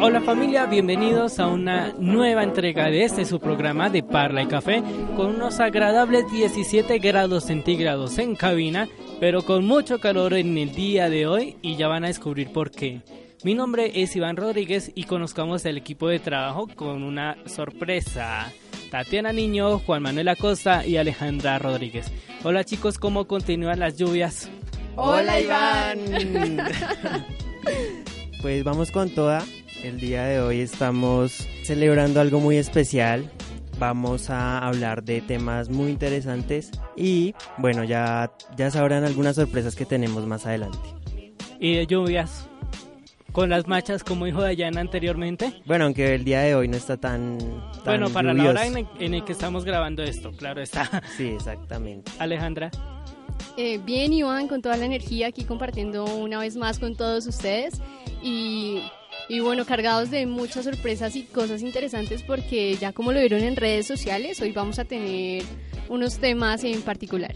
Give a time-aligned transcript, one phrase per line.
[0.00, 4.80] Hola familia, bienvenidos a una nueva entrega de este su programa de Parla y Café
[5.16, 11.10] con unos agradables 17 grados centígrados en cabina, pero con mucho calor en el día
[11.10, 13.02] de hoy y ya van a descubrir por qué.
[13.42, 18.52] Mi nombre es Iván Rodríguez y conozcamos el equipo de trabajo con una sorpresa.
[18.92, 22.12] Tatiana Niño, Juan Manuel Acosta y Alejandra Rodríguez.
[22.44, 24.48] Hola chicos, ¿cómo continúan las lluvias?
[24.94, 25.98] Hola Iván.
[28.40, 29.44] pues vamos con toda.
[29.82, 33.30] El día de hoy estamos celebrando algo muy especial.
[33.78, 39.86] Vamos a hablar de temas muy interesantes y bueno, ya, ya sabrán algunas sorpresas que
[39.86, 40.78] tenemos más adelante.
[41.60, 42.48] ¿Y de lluvias?
[43.32, 45.62] ¿Con las machas como dijo Dayana anteriormente?
[45.64, 47.38] Bueno, aunque el día de hoy no está tan...
[47.84, 51.02] bueno, para la hora en el, que estamos grabando esto, claro está.
[51.16, 52.10] Sí, exactamente.
[52.18, 52.70] Alejandra.
[53.56, 57.80] Eh, bien, Iván, con toda la energía aquí compartiendo una vez más con todos ustedes.
[58.22, 58.82] Y
[59.28, 63.56] y bueno, cargados de muchas sorpresas y cosas interesantes porque ya como lo vieron en
[63.56, 65.42] redes sociales, hoy vamos a tener
[65.90, 67.34] unos temas en particular.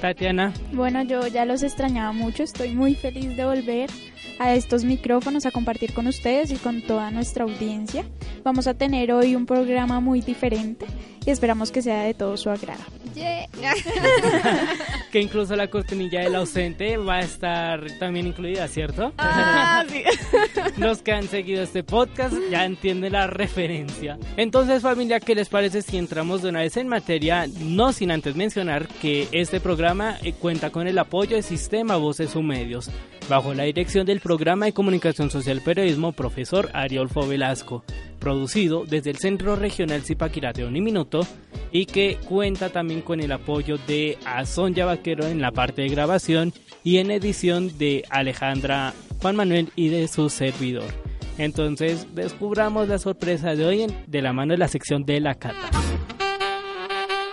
[0.00, 0.54] Tatiana.
[0.72, 3.90] Bueno, yo ya los extrañaba mucho, estoy muy feliz de volver
[4.38, 8.04] a estos micrófonos a compartir con ustedes y con toda nuestra audiencia.
[8.44, 10.86] Vamos a tener hoy un programa muy diferente
[11.24, 12.82] y esperamos que sea de todo su agrado.
[15.10, 19.12] que incluso la cortinilla del ausente va a estar también incluida, ¿cierto?
[19.18, 19.84] Ah,
[20.78, 24.18] Los que han seguido este podcast ya entienden la referencia.
[24.36, 27.46] Entonces, familia, ¿qué les parece si entramos de una vez en materia?
[27.60, 32.34] No sin antes mencionar que este programa eh, cuenta con el apoyo del Sistema Voces
[32.36, 32.90] U Medios,
[33.28, 37.84] bajo la dirección del programa de comunicación social periodismo profesor Ariolfo Velasco
[38.20, 41.26] producido desde el Centro Regional Zipaquirá de Uniminuto
[41.72, 46.52] y que cuenta también con el apoyo de Azón Vaquero en la parte de grabación
[46.84, 50.92] y en edición de Alejandra Juan Manuel y de su servidor.
[51.38, 55.70] Entonces descubramos la sorpresa de hoy de la mano de la sección de la cata.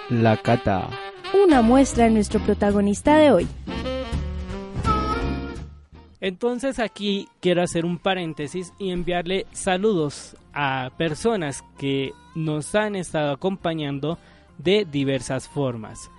[0.09, 0.89] La cata.
[1.45, 3.47] Una muestra de nuestro protagonista de hoy.
[6.19, 13.31] Entonces aquí quiero hacer un paréntesis y enviarle saludos a personas que nos han estado
[13.31, 14.17] acompañando
[14.57, 16.09] de diversas formas.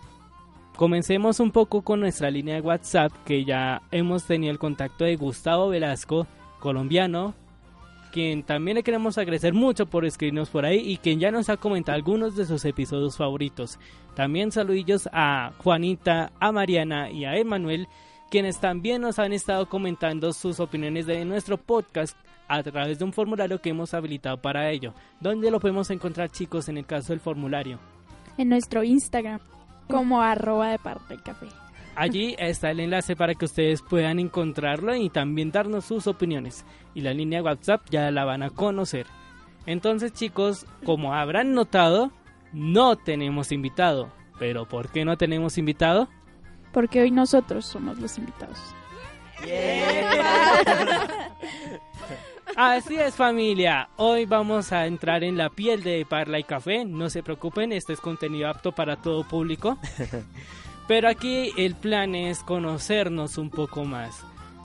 [0.77, 5.17] Comencemos un poco con nuestra línea de WhatsApp que ya hemos tenido el contacto de
[5.17, 6.29] Gustavo Velasco,
[6.61, 7.35] colombiano,
[8.13, 11.57] quien también le queremos agradecer mucho por escribirnos por ahí y quien ya nos ha
[11.57, 13.81] comentado algunos de sus episodios favoritos.
[14.15, 17.89] También saludillos a Juanita, a Mariana y a Emanuel
[18.31, 22.17] quienes también nos han estado comentando sus opiniones de nuestro podcast
[22.49, 24.95] a través de un formulario que hemos habilitado para ello.
[25.21, 27.79] ¿Dónde lo podemos encontrar chicos en el caso del formulario?
[28.37, 29.41] En nuestro Instagram
[29.89, 31.47] como arroba de parte del café.
[31.95, 36.65] Allí está el enlace para que ustedes puedan encontrarlo y también darnos sus opiniones.
[36.95, 39.07] Y la línea WhatsApp ya la van a conocer.
[39.67, 42.11] Entonces chicos, como habrán notado,
[42.53, 44.11] no tenemos invitado.
[44.39, 46.09] ¿Pero por qué no tenemos invitado?
[46.73, 48.59] porque hoy nosotros somos los invitados.
[52.57, 57.09] Así es familia, hoy vamos a entrar en la piel de Parla y Café, no
[57.11, 59.79] se preocupen, este es contenido apto para todo público,
[60.89, 64.25] pero aquí el plan es conocernos un poco más.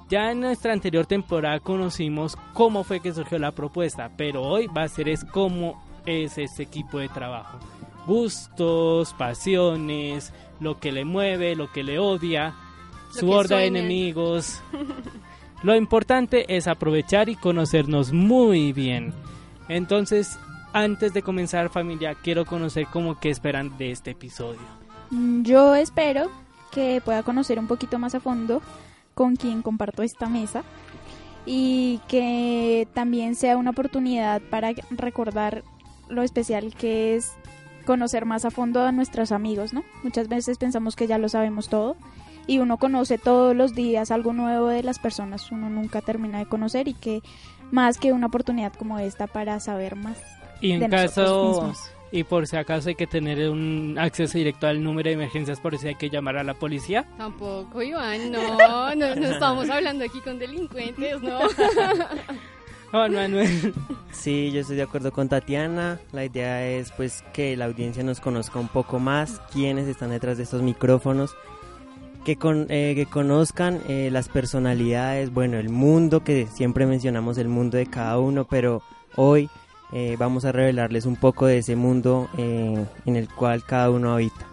[0.10, 4.84] Ya en nuestra anterior temporada conocimos cómo fue que surgió la propuesta, pero hoy va
[4.84, 7.60] a ser es cómo es este equipo de trabajo.
[8.06, 12.54] Gustos, pasiones, lo que le mueve, lo que le odia,
[13.12, 14.62] su horda de enemigos.
[15.64, 19.14] lo importante es aprovechar y conocernos muy bien.
[19.70, 20.38] Entonces,
[20.74, 24.62] antes de comenzar familia, quiero conocer cómo que esperan de este episodio.
[25.10, 26.30] Mm, yo espero
[26.72, 28.62] que pueda conocer un poquito más a fondo
[29.14, 30.64] con quien comparto esta mesa
[31.46, 35.64] y que también sea una oportunidad para recordar
[36.10, 37.34] lo especial que es
[37.86, 39.84] conocer más a fondo a nuestros amigos, ¿no?
[40.04, 41.96] Muchas veces pensamos que ya lo sabemos todo
[42.48, 46.46] y uno conoce todos los días algo nuevo de las personas, uno nunca termina de
[46.46, 47.22] conocer y que
[47.72, 50.18] más que una oportunidad como esta para saber más.
[50.62, 51.74] Y en caso
[52.12, 55.78] Y por si acaso hay que tener un acceso directo al número de emergencias, por
[55.78, 57.06] si hay que llamar a la policía.
[57.18, 58.58] Tampoco, Iván, no,
[58.96, 61.40] no, no estamos hablando aquí con delincuentes, no.
[62.94, 63.74] Juan Manuel.
[64.12, 66.00] Sí, yo estoy de acuerdo con Tatiana.
[66.12, 70.38] La idea es pues que la audiencia nos conozca un poco más, quiénes están detrás
[70.38, 71.36] de estos micrófonos,
[72.24, 77.48] que, con, eh, que conozcan eh, las personalidades, bueno, el mundo, que siempre mencionamos el
[77.48, 78.82] mundo de cada uno, pero
[79.16, 79.50] hoy
[79.96, 84.14] eh, vamos a revelarles un poco de ese mundo eh, en el cual cada uno
[84.14, 84.48] habita.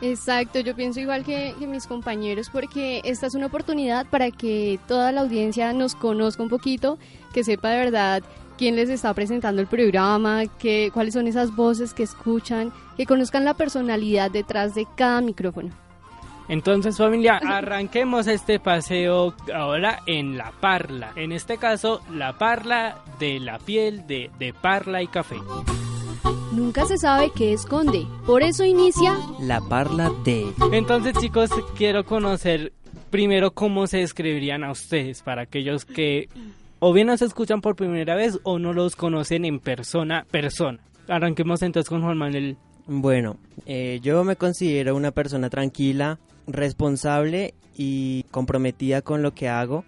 [0.00, 4.80] Exacto, yo pienso igual que, que mis compañeros porque esta es una oportunidad para que
[4.88, 6.98] toda la audiencia nos conozca un poquito,
[7.32, 8.22] que sepa de verdad
[8.58, 13.44] quién les está presentando el programa, que, cuáles son esas voces que escuchan, que conozcan
[13.44, 15.70] la personalidad detrás de cada micrófono.
[16.48, 21.12] Entonces familia, arranquemos este paseo ahora en la parla.
[21.16, 25.36] En este caso, la parla de la piel de, de parla y café.
[26.52, 30.52] Nunca se sabe qué esconde, por eso inicia La parla de...
[30.72, 32.74] Entonces chicos, quiero conocer
[33.10, 36.28] primero cómo se describirían a ustedes para aquellos que
[36.78, 40.80] o bien nos escuchan por primera vez o no los conocen en persona, persona.
[41.08, 42.56] Arranquemos entonces con Juan Manuel.
[42.86, 43.36] Bueno,
[43.66, 49.84] eh, yo me considero una persona tranquila, responsable y comprometida con lo que hago.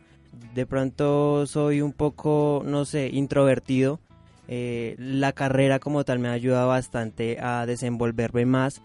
[0.54, 4.00] De pronto soy un poco, no sé, introvertido.
[4.46, 8.82] Eh, la carrera como tal me ha ayudado bastante a desenvolverme más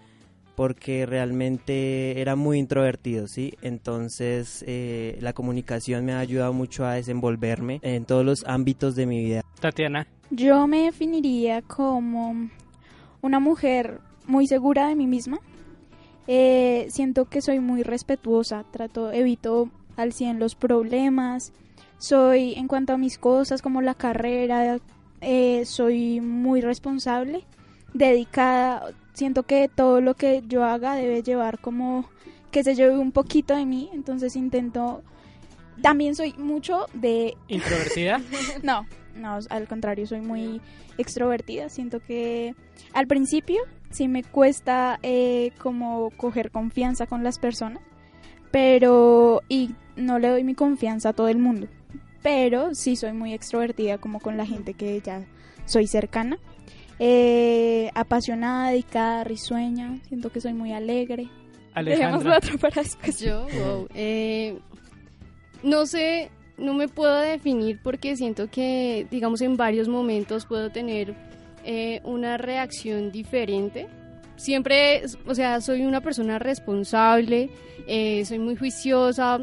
[0.59, 3.53] porque realmente era muy introvertido, ¿sí?
[3.61, 9.05] Entonces eh, la comunicación me ha ayudado mucho a desenvolverme en todos los ámbitos de
[9.05, 9.41] mi vida.
[9.61, 10.05] Tatiana.
[10.31, 12.49] Yo me definiría como
[13.21, 15.39] una mujer muy segura de mí misma.
[16.31, 21.53] Eh, siento que soy muy respetuosa, trato, evito al 100 los problemas.
[21.97, 24.77] Soy, en cuanto a mis cosas como la carrera,
[25.21, 27.45] eh, soy muy responsable,
[27.95, 28.93] dedicada.
[29.13, 32.07] Siento que todo lo que yo haga debe llevar como
[32.51, 35.01] que se lleve un poquito de mí, entonces intento.
[35.81, 38.21] También soy mucho de ¿Introvertida?
[38.61, 38.85] no,
[39.15, 40.61] no, al contrario, soy muy
[40.99, 41.69] extrovertida.
[41.69, 42.53] Siento que
[42.93, 47.81] al principio sí me cuesta eh, como coger confianza con las personas,
[48.51, 51.67] pero y no le doy mi confianza a todo el mundo.
[52.21, 55.25] Pero sí soy muy extrovertida como con la gente que ya
[55.65, 56.37] soy cercana.
[56.99, 59.99] Eh, apasionada, dedicada, risueña.
[60.07, 61.29] Siento que soy muy alegre.
[61.75, 62.37] Dejemos lo Alejandra.
[62.37, 63.19] otro para después.
[63.19, 64.59] Yo, wow, eh,
[65.63, 71.15] no sé, no me puedo definir porque siento que, digamos, en varios momentos puedo tener
[71.63, 73.87] eh, una reacción diferente.
[74.35, 77.49] Siempre, o sea, soy una persona responsable,
[77.87, 79.39] eh, soy muy juiciosa,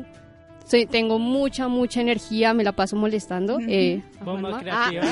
[0.65, 3.59] soy- tengo mucha, mucha energía, me la paso molestando.
[3.69, 4.61] Eh, a Bomba Juanma.
[4.91, 5.03] creativa.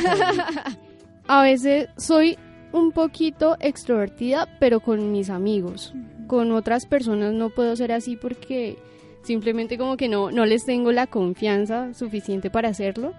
[1.29, 2.39] Ah, a veces soy
[2.73, 5.93] un poquito extrovertida, pero con mis amigos
[6.27, 8.79] con otras personas no puedo ser así porque
[9.23, 13.13] simplemente como que no, no les tengo la confianza suficiente para hacerlo.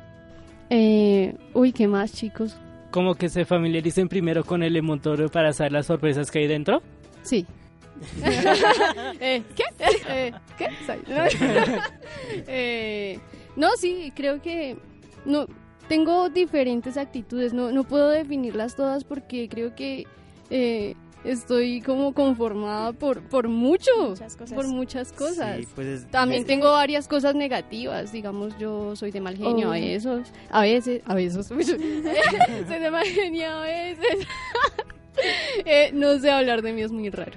[0.71, 2.57] Eh, uy, ¿qué más, chicos?
[2.95, 6.81] Como que se familiaricen primero con el emontoro para saber las sorpresas que hay dentro.
[7.23, 7.45] Sí.
[9.19, 9.63] Eh, ¿Qué?
[10.07, 10.69] Eh, ¿Qué?
[12.47, 13.19] Eh,
[13.57, 14.77] no, sí, creo que
[15.25, 15.45] no
[15.89, 17.51] tengo diferentes actitudes.
[17.51, 20.05] No, no puedo definirlas todas porque creo que
[20.49, 20.95] eh,
[21.25, 24.53] estoy como conformada por, por mucho, Muchas cosas.
[24.55, 25.57] por muchas cosas.
[25.59, 29.69] Sí, pues es- También es- tengo varias cosas negativas, digamos, yo soy de mal genio
[29.69, 29.71] Oh.
[29.71, 31.47] a veces, a veces, a veces,
[32.67, 34.27] soy de mal genio a veces.
[35.65, 37.31] Eh, no sé hablar de mí, es muy raro.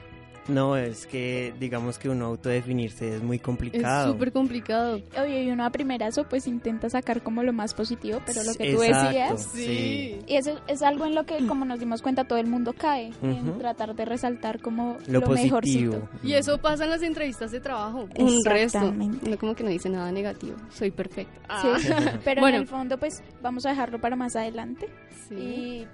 [0.49, 4.12] No, es que digamos que uno autodefinirse es muy Es complicado.
[4.12, 5.00] súper complicado.
[5.21, 8.73] Oye, y uno a primerazo pues intenta sacar como lo más positivo, pero lo que
[8.75, 9.49] tú Exacto, decías...
[9.52, 10.19] sí.
[10.26, 13.12] Y eso es algo en lo que, como nos dimos cuenta, todo el mundo cae,
[13.23, 15.57] en tratar de resaltar como Lo, lo, positivo.
[15.93, 16.09] mejorcito.
[16.23, 18.09] Y eso pasa en las entrevistas de trabajo.
[18.19, 18.78] Un resto.
[18.78, 19.28] Exactamente.
[19.31, 20.57] No como que no dice nada negativo.
[20.71, 21.38] Soy perfecta.
[21.78, 21.88] Sí,
[22.25, 22.57] pero Bueno.
[22.57, 24.88] en el fondo pues vamos a dejarlo para más adelante
[25.28, 25.35] Sí.
[25.35, 25.87] y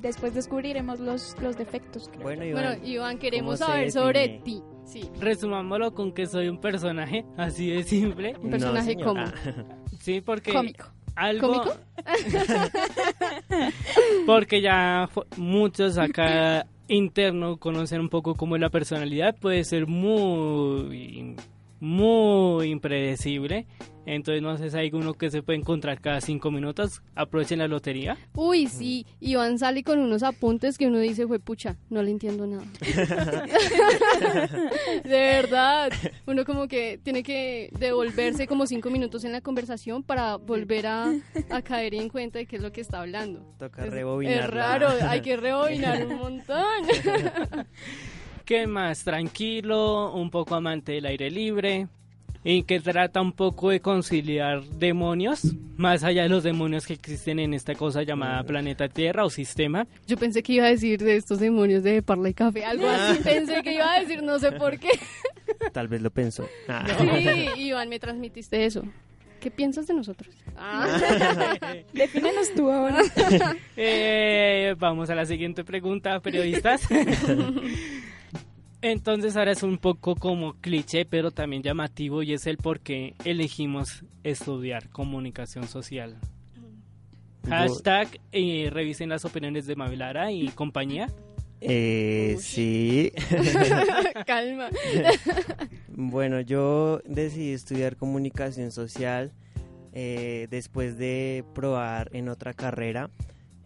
[0.00, 2.08] después descubriremos los, los defectos.
[2.08, 2.22] creo.
[2.22, 4.62] Bueno, Iván, Bueno, Iván, queremos ¿cómo se saber sobre ti.
[4.84, 5.08] Sí.
[5.20, 8.34] Resumámoslo con que soy un personaje así de simple.
[8.42, 9.06] un personaje señor.
[9.06, 9.20] como.
[9.20, 9.32] Ah,
[10.00, 10.86] Sí, porque Cómico.
[11.16, 11.76] algo ¿Cómico?
[14.26, 21.36] porque ya muchos acá interno conocen un poco cómo es la personalidad puede ser muy
[21.80, 23.66] muy impredecible
[24.10, 27.02] Entonces no sé hay alguno que se puede encontrar cada cinco minutos.
[27.14, 28.16] Aprovechen la lotería.
[28.34, 32.46] Uy, sí, Iván sale con unos apuntes que uno dice, fue pucha, no le entiendo
[32.46, 32.64] nada.
[35.04, 35.92] de verdad,
[36.26, 41.12] uno como que tiene que devolverse como cinco minutos en la conversación para volver a,
[41.50, 43.44] a caer en cuenta de qué es lo que está hablando.
[43.58, 44.38] Toca Es- rebobinar.
[44.38, 46.56] Es raro, hay que rebobinar un montón.
[48.46, 49.04] ¿Qué más?
[49.04, 51.88] Tranquilo, un poco amante del aire libre.
[52.50, 57.38] Y que trata un poco de conciliar demonios, más allá de los demonios que existen
[57.40, 59.86] en esta cosa llamada planeta Tierra o sistema.
[60.06, 63.22] Yo pensé que iba a decir de estos demonios de Parla y Café, algo así
[63.22, 64.88] pensé que iba a decir, no sé por qué.
[65.74, 66.48] Tal vez lo pensó.
[66.68, 66.86] Ah.
[67.54, 68.82] Sí, Iván, me transmitiste eso.
[69.40, 70.34] ¿Qué piensas de nosotros?
[70.56, 70.88] Ah.
[71.92, 73.02] Defínenos tú ahora.
[73.76, 76.88] Eh, vamos a la siguiente pregunta, periodistas.
[78.80, 83.14] Entonces ahora es un poco como cliché, pero también llamativo y es el por qué
[83.24, 86.16] elegimos estudiar comunicación social.
[87.48, 91.08] Hashtag eh, revisen las opiniones de Mavilara y compañía.
[91.60, 93.12] Eh, sí.
[94.26, 94.68] Calma.
[96.00, 99.32] Bueno, yo decidí estudiar comunicación social
[99.92, 103.10] eh, después de probar en otra carrera.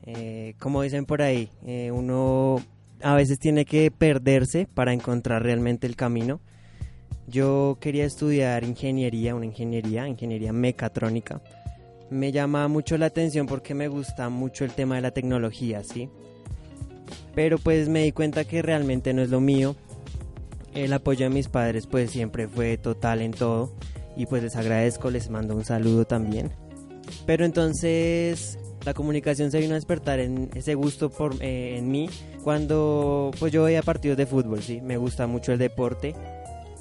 [0.04, 2.62] Eh, como dicen por ahí, eh, uno
[3.02, 6.40] a veces tiene que perderse para encontrar realmente el camino.
[7.26, 11.40] Yo quería estudiar ingeniería, una ingeniería, ingeniería mecatrónica.
[12.10, 16.08] Me llama mucho la atención porque me gusta mucho el tema de la tecnología, ¿sí?
[17.34, 19.76] Pero pues me di cuenta que realmente no es lo mío
[20.74, 23.72] el apoyo de mis padres pues siempre fue total en todo
[24.16, 26.50] y pues les agradezco, les mando un saludo también.
[27.26, 32.08] Pero entonces la comunicación se vino a despertar en ese gusto por, eh, en mí
[32.42, 36.14] cuando pues yo veía partidos de fútbol, sí, me gusta mucho el deporte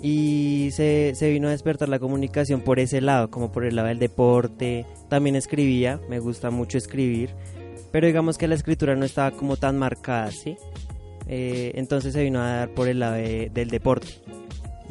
[0.02, 3.90] y se, se vino a despertar la comunicación por ese lado, como por el lado
[3.90, 7.30] del deporte, también escribía, me gusta mucho escribir,
[7.92, 10.58] pero digamos que la escritura no estaba como tan marcada, ¿sí?
[11.28, 14.08] Eh, entonces se vino a dar por el lado de- del deporte.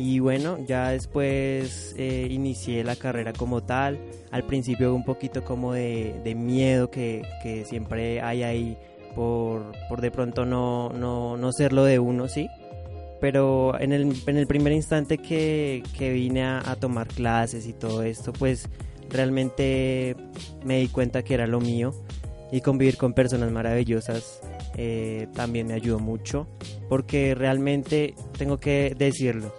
[0.02, 3.98] Y bueno, ya después eh, inicié la carrera como tal.
[4.30, 8.78] Al principio un poquito como de, de miedo que, que siempre hay ahí
[9.14, 12.48] por, por de pronto no, no, no ser lo de uno, ¿sí?
[13.20, 17.74] Pero en el, en el primer instante que, que vine a, a tomar clases y
[17.74, 18.70] todo esto, pues
[19.10, 20.16] realmente
[20.64, 21.92] me di cuenta que era lo mío.
[22.50, 24.40] Y convivir con personas maravillosas
[24.78, 26.46] eh, también me ayudó mucho
[26.88, 29.52] porque realmente tengo que decirlo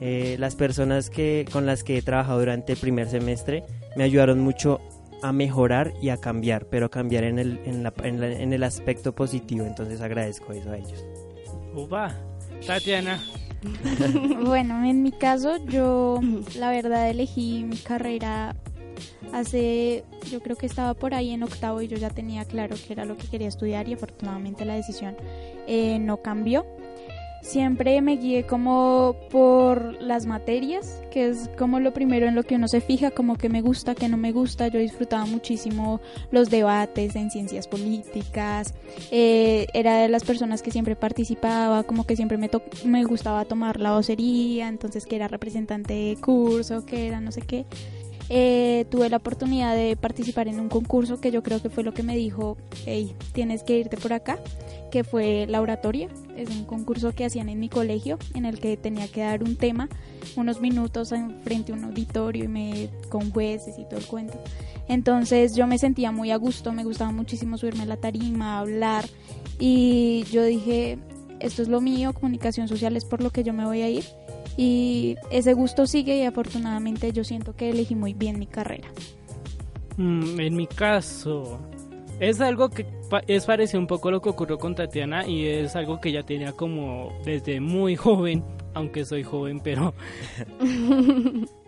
[0.00, 3.64] eh, las personas que con las que he trabajado durante el primer semestre
[3.96, 4.80] me ayudaron mucho
[5.22, 8.52] a mejorar y a cambiar pero a cambiar en el, en, la- en la- en
[8.52, 11.04] el aspecto positivo entonces agradezco eso a ellos
[11.74, 12.14] Upa,
[12.66, 13.22] Tatiana.
[14.44, 16.20] Bueno, en mi caso, yo
[16.58, 18.54] la verdad elegí mi carrera
[19.32, 22.92] hace, yo creo que estaba por ahí en octavo y yo ya tenía claro que
[22.92, 25.16] era lo que quería estudiar y afortunadamente la decisión
[25.66, 26.64] eh, no cambió.
[27.46, 32.56] Siempre me guié como por las materias, que es como lo primero en lo que
[32.56, 34.66] uno se fija, como que me gusta, que no me gusta.
[34.66, 36.00] Yo disfrutaba muchísimo
[36.32, 38.74] los debates en ciencias políticas,
[39.12, 42.50] eh, era de las personas que siempre participaba, como que siempre me,
[42.84, 47.42] me gustaba tomar la vocería, entonces que era representante de curso, que era no sé
[47.42, 47.64] qué.
[48.28, 51.94] Eh, tuve la oportunidad de participar en un concurso que yo creo que fue lo
[51.94, 54.38] que me dijo, hey, tienes que irte por acá,
[54.90, 56.08] que fue la oratoria.
[56.36, 59.56] Es un concurso que hacían en mi colegio, en el que tenía que dar un
[59.56, 59.88] tema,
[60.36, 64.38] unos minutos en frente a un auditorio y me, con jueces y todo el cuento.
[64.88, 69.04] Entonces yo me sentía muy a gusto, me gustaba muchísimo subirme a la tarima, hablar
[69.58, 70.98] y yo dije,
[71.40, 74.04] esto es lo mío, comunicación social es por lo que yo me voy a ir
[74.56, 78.88] y ese gusto sigue y afortunadamente yo siento que elegí muy bien mi carrera.
[79.96, 81.60] Mm, en mi caso,
[82.20, 82.86] es algo que
[83.26, 86.22] es parecido un poco a lo que ocurrió con Tatiana y es algo que ya
[86.22, 88.44] tenía como desde muy joven,
[88.74, 89.94] aunque soy joven, pero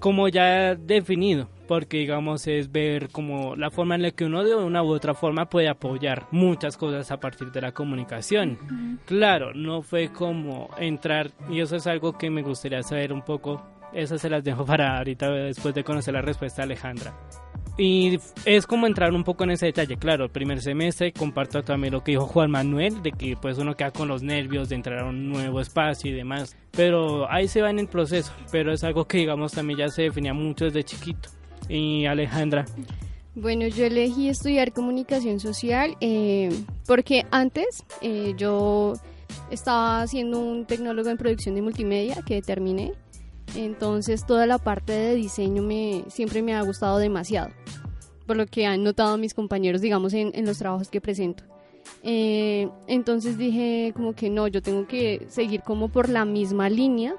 [0.00, 4.54] como ya definido, porque digamos es ver como la forma en la que uno de
[4.56, 8.98] una u otra forma puede apoyar muchas cosas a partir de la comunicación.
[9.04, 13.62] Claro, no fue como entrar, y eso es algo que me gustaría saber un poco,
[13.92, 17.14] eso se las dejo para ahorita después de conocer la respuesta de Alejandra.
[17.80, 21.94] Y es como entrar un poco en ese detalle, claro, el primer semestre comparto también
[21.94, 24.98] lo que dijo Juan Manuel, de que pues uno queda con los nervios de entrar
[24.98, 28.84] a un nuevo espacio y demás, pero ahí se va en el proceso, pero es
[28.84, 31.30] algo que digamos también ya se definía mucho desde chiquito.
[31.70, 32.66] Y Alejandra,
[33.34, 36.50] Bueno, yo elegí estudiar comunicación social eh,
[36.86, 38.92] porque antes eh, yo
[39.50, 42.92] estaba haciendo un tecnólogo en producción de multimedia que terminé
[43.54, 47.50] Entonces toda la parte de diseño me, siempre me ha gustado demasiado,
[48.26, 51.44] por lo que han notado mis compañeros, digamos, en, en los trabajos que presento.
[52.02, 57.14] Eh, entonces dije como que no, yo tengo que seguir como por la misma línea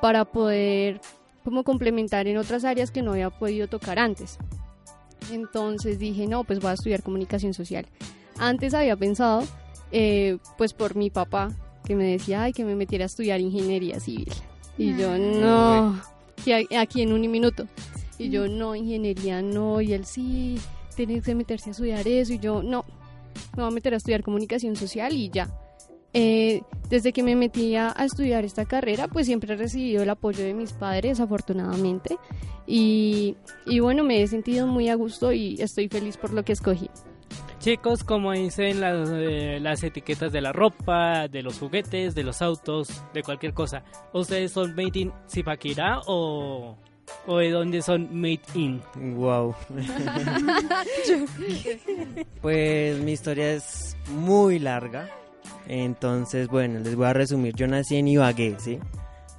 [0.00, 1.00] para poder
[1.44, 4.38] como complementar en otras áreas que no había podido tocar antes.
[5.32, 7.86] Entonces dije, no, pues voy a estudiar comunicación social.
[8.38, 9.42] Antes había pensado,
[9.92, 11.50] eh, pues por mi papá,
[11.84, 14.32] que me decía, ay, que me metiera a estudiar ingeniería civil.
[14.78, 16.00] Y yo, no,
[16.78, 17.66] aquí en un minuto.
[18.18, 19.80] Y yo, no, ingeniería no.
[19.80, 20.58] Y él, sí,
[20.96, 22.32] tiene que meterse a estudiar eso.
[22.32, 22.84] Y yo, no,
[23.56, 25.48] me voy a meter a estudiar comunicación social y ya.
[26.12, 30.42] Eh, desde que me metí a, estudiar esta carrera, pues siempre he recibido el apoyo
[30.44, 32.16] de mis padres, afortunadamente.
[32.66, 33.36] Y,
[33.66, 36.90] y bueno, me he sentido muy a gusto y estoy feliz por lo que escogí.
[37.60, 42.40] Chicos, como dicen las, eh, las etiquetas de la ropa, de los juguetes, de los
[42.40, 46.78] autos, de cualquier cosa, ¿ustedes son made in Zipaquirá o,
[47.26, 48.80] o de dónde son made in?
[49.14, 49.54] Wow.
[52.40, 55.10] pues mi historia es muy larga.
[55.68, 57.54] Entonces, bueno, les voy a resumir.
[57.56, 58.78] Yo nací en Ibagué, ¿sí?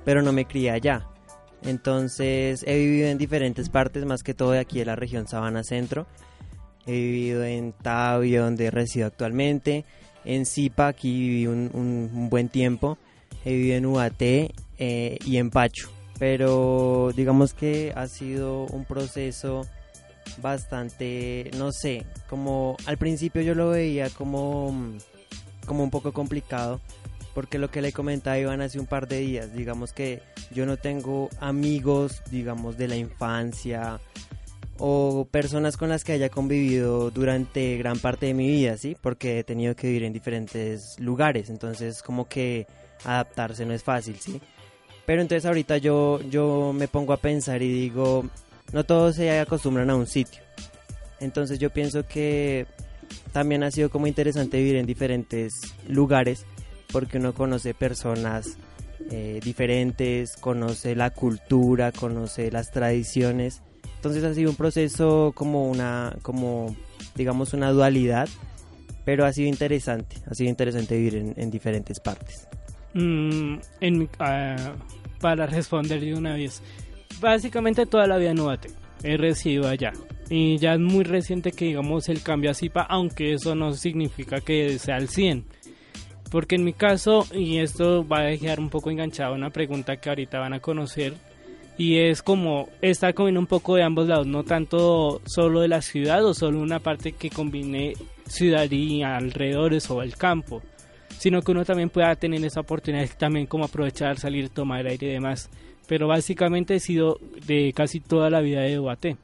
[0.06, 1.08] Pero no me crié allá.
[1.64, 5.64] Entonces, he vivido en diferentes partes, más que todo de aquí de la región Sabana
[5.64, 6.06] Centro.
[6.86, 9.86] He vivido en Tabio, donde resido actualmente.
[10.26, 12.98] En Zipa, aquí viví un, buen tiempo.
[13.46, 15.90] He vivido en Ubaté eh, y en Pacho.
[16.20, 19.66] Pero digamos que ha sido un proceso
[20.40, 24.96] bastante, no sé, como al principio yo lo veía como,
[25.66, 26.80] como un poco complicado.
[27.34, 30.22] Porque lo que le comentaba Iván hace un par de días, digamos que
[30.54, 34.02] yo no tengo amigos, digamos, de la infancia,
[34.84, 38.98] o personas con las que haya convivido durante gran parte de mi vida, ¿sí?
[39.00, 42.66] Porque he tenido que vivir en diferentes lugares, entonces como que
[43.06, 44.42] adaptarse no es fácil, ¿sí?
[45.06, 48.26] Pero entonces ahorita yo, yo me pongo a pensar y digo,
[48.74, 50.42] no todos se acostumbran a un sitio.
[51.20, 52.66] Entonces yo pienso que
[53.34, 56.44] también ha sido como interesante vivir en diferentes lugares
[56.92, 58.58] porque uno conoce personas
[59.12, 63.62] eh, diferentes, conoce la cultura, conoce las tradiciones
[64.02, 66.76] entonces ha sido un proceso como una, como
[67.14, 68.28] digamos una dualidad,
[69.06, 72.48] pero ha sido interesante, ha sido interesante vivir en, diferentes partes.
[72.96, 74.74] Mm, en, ah,
[75.20, 76.64] para responder de una vez,
[77.20, 78.70] básicamente toda la vida en Ubate
[79.04, 79.94] he residido allá.
[80.32, 84.42] Y ya es muy reciente que digamos el cambio a Zipa, aunque eso no significa
[84.42, 85.46] que sea al 100.
[86.32, 90.10] Porque en mi caso, y esto va a dejar un poco enganchado una pregunta que
[90.10, 91.14] ahorita van a conocer,
[91.82, 95.82] y es como estar comiendo un poco de ambos lados, no tanto solo de la
[95.82, 97.94] ciudad o solo una parte que combine
[98.28, 100.62] ciudad y alrededores o el campo,
[101.18, 105.14] sino que uno también pueda tener esa oportunidad también como aprovechar, salir, tomar aire y
[105.14, 105.50] demás.
[105.88, 107.18] Pero básicamente he sido
[107.48, 109.18] de casi toda la vida de Ubaté.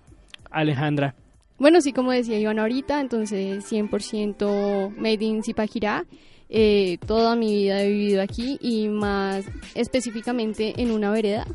[0.49, 1.13] Alejandra.
[1.59, 6.05] Bueno, sí, como decía Iván ahorita, entonces 100% made in Zipaquirá.
[6.49, 11.45] Eh, toda mi vida he vivido aquí y más específicamente en una vereda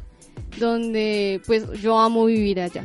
[0.59, 2.85] donde pues yo amo vivir allá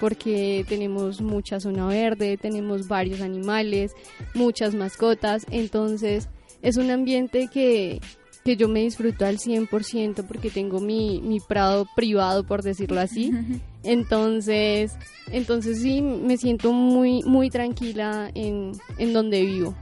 [0.00, 3.92] porque tenemos mucha zona verde, tenemos varios animales,
[4.34, 6.28] muchas mascotas, entonces
[6.62, 8.00] es un ambiente que,
[8.44, 13.30] que yo me disfruto al 100% porque tengo mi, mi prado privado, por decirlo así.
[13.82, 14.92] Entonces,
[15.28, 19.74] entonces sí, me siento muy, muy tranquila en, en donde vivo.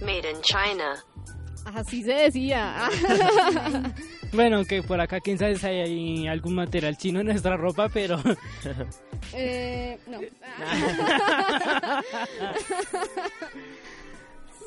[0.00, 1.04] Made in China.
[1.66, 2.88] Así se decía.
[4.36, 8.20] Bueno, que por acá quién sabe si hay algún material chino en nuestra ropa, pero...
[9.32, 10.20] eh, no.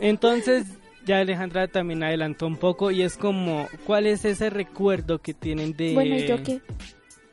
[0.02, 0.66] Entonces,
[1.06, 5.78] ya Alejandra también adelantó un poco y es como, ¿cuál es ese recuerdo que tienen
[5.78, 5.94] de...
[5.94, 6.62] Bueno, ¿y yo qué?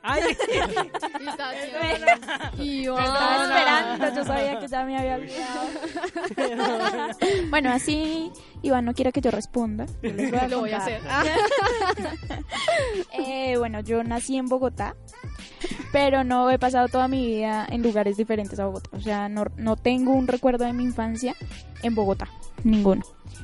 [0.03, 0.23] Ay,
[1.29, 1.55] estaba
[3.43, 5.69] esperando, yo sabía que ya me había olvidado.
[7.51, 8.31] bueno, así
[8.67, 9.87] Iván no quiere que yo responda.
[10.51, 11.01] Lo voy a hacer.
[13.13, 14.97] eh, bueno, yo nací en Bogotá,
[15.93, 18.91] pero no he pasado toda mi vida en lugares diferentes a Bogotá.
[18.93, 21.35] O sea, no, no tengo un recuerdo de mi infancia
[21.83, 22.29] en Bogotá,
[22.65, 23.03] ninguno.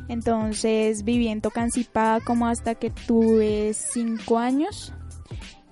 [0.09, 4.93] Entonces viví en Tocancipá como hasta que tuve cinco años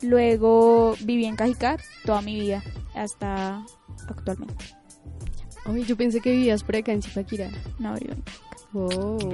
[0.03, 2.63] Luego viví en Cajicá toda mi vida,
[2.95, 3.65] hasta
[4.09, 4.65] actualmente.
[5.67, 7.51] Oye, yo pensé que vivías por acá en Zipaquirá.
[7.79, 8.25] No, en
[8.73, 9.19] Oh.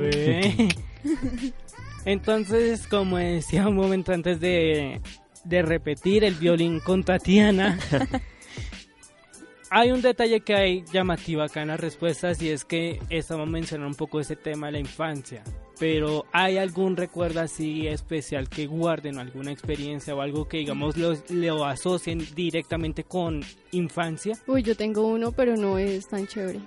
[2.05, 5.01] Entonces, como decía un momento antes de,
[5.44, 7.79] de repetir el violín con Tatiana,
[9.70, 13.88] hay un detalle que hay llamativo acá en las respuestas y es que estamos mencionando
[13.88, 15.42] un poco ese tema de la infancia.
[15.78, 21.28] Pero ¿hay algún recuerdo así especial que guarden, alguna experiencia o algo que digamos los,
[21.30, 24.38] lo asocien directamente con infancia?
[24.46, 26.60] Uy, yo tengo uno, pero no es tan chévere.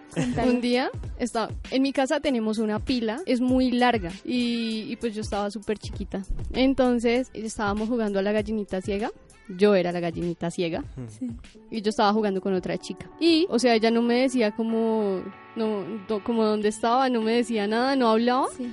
[0.46, 5.16] Un día, está, en mi casa tenemos una pila, es muy larga y, y pues
[5.16, 6.22] yo estaba súper chiquita.
[6.54, 9.12] Entonces estábamos jugando a la gallinita ciega.
[9.58, 11.28] Yo era la gallinita ciega Sí.
[11.72, 13.10] y yo estaba jugando con otra chica.
[13.20, 15.24] Y, o sea, ella no me decía como,
[15.56, 18.46] no, no- como dónde estaba, no me decía nada, no hablaba.
[18.56, 18.70] Sí.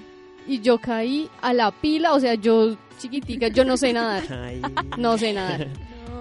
[0.48, 4.62] Y yo caí a la pila, o sea, yo chiquitica, yo no sé nadar, Ay.
[4.96, 5.68] no sé nadar.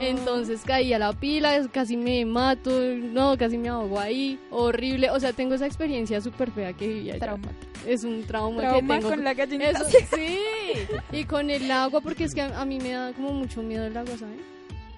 [0.01, 5.09] Entonces caí a la pila, casi me mato, no, casi me ahogo ahí, horrible.
[5.11, 7.19] O sea, tengo esa experiencia súper fea que viví allá.
[7.19, 7.71] Traumático.
[7.87, 9.09] Es un trauma, Trauma que tengo.
[9.09, 9.69] con la gallinita.
[9.71, 9.85] Eso,
[10.15, 10.39] sí,
[11.13, 13.85] y con el agua, porque es que a, a mí me da como mucho miedo
[13.85, 14.41] el agua, ¿saben?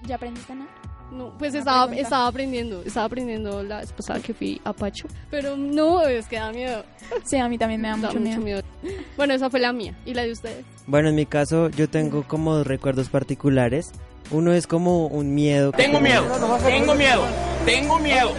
[0.04, 0.72] ¿Ya aprendiste a nadar?
[1.10, 5.56] No, pues estaba, estaba aprendiendo, estaba aprendiendo la vez pasada que fui a Pacho, pero
[5.56, 6.84] no, es que da miedo,
[7.24, 8.40] Sí, a mí también me da da mucho miedo.
[8.42, 8.62] miedo.
[9.16, 10.64] Bueno, esa fue la mía, ¿y la de ustedes?
[10.86, 13.90] Bueno, en mi caso yo tengo como dos recuerdos particulares.
[14.30, 15.72] Uno es como un miedo.
[15.72, 16.24] Tengo miedo,
[16.66, 17.22] tengo miedo,
[17.64, 18.30] tengo miedo,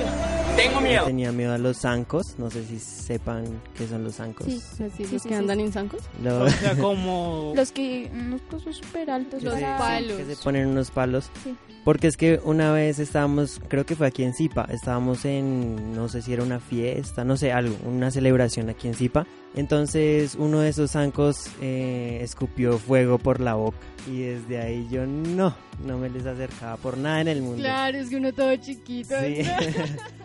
[0.62, 1.06] tengo miedo.
[1.06, 2.36] Tenía miedo a los zancos.
[2.38, 3.46] No sé si sepan
[3.76, 4.48] qué son los zancos.
[4.48, 4.62] Sí.
[4.84, 5.64] Así, Sí, los sí, que sí, andan sí.
[5.64, 6.02] en zancos.
[6.24, 7.54] Lo- O sea, como...
[7.56, 9.42] Los que, unos cosas súper altos.
[9.44, 10.18] Los para- palos.
[10.18, 11.30] Que se ponen unos palos.
[11.44, 11.56] Sí.
[11.86, 16.10] Porque es que una vez estábamos, creo que fue aquí en Zipa, estábamos en, no
[16.10, 19.26] sé si era una fiesta, no sé, algo, una celebración aquí en Zipa.
[19.56, 25.08] Entonces uno de esos zancos eh, escupió fuego por la boca y desde ahí yo
[25.08, 27.58] no, no me les acercaba por nada en el mundo.
[27.64, 29.16] Claro, es que uno todo chiquito.
[29.22, 29.42] Sí.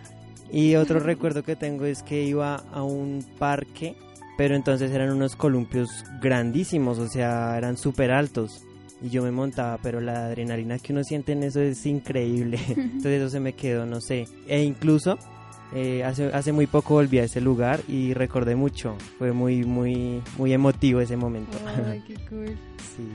[0.54, 3.96] y otro recuerdo que tengo es que iba a un parque,
[4.38, 5.88] pero entonces eran unos columpios
[6.20, 8.64] grandísimos, o sea, eran súper altos.
[9.02, 12.60] Y yo me montaba, pero la adrenalina que uno siente en eso es increíble.
[12.68, 14.28] Entonces eso se me quedó, no sé.
[14.46, 15.18] E incluso
[15.74, 18.96] eh, hace, hace muy poco volví a ese lugar y recordé mucho.
[19.18, 21.58] Fue muy, muy, muy emotivo ese momento.
[21.66, 22.56] Ay, qué cool.
[22.78, 23.08] sí.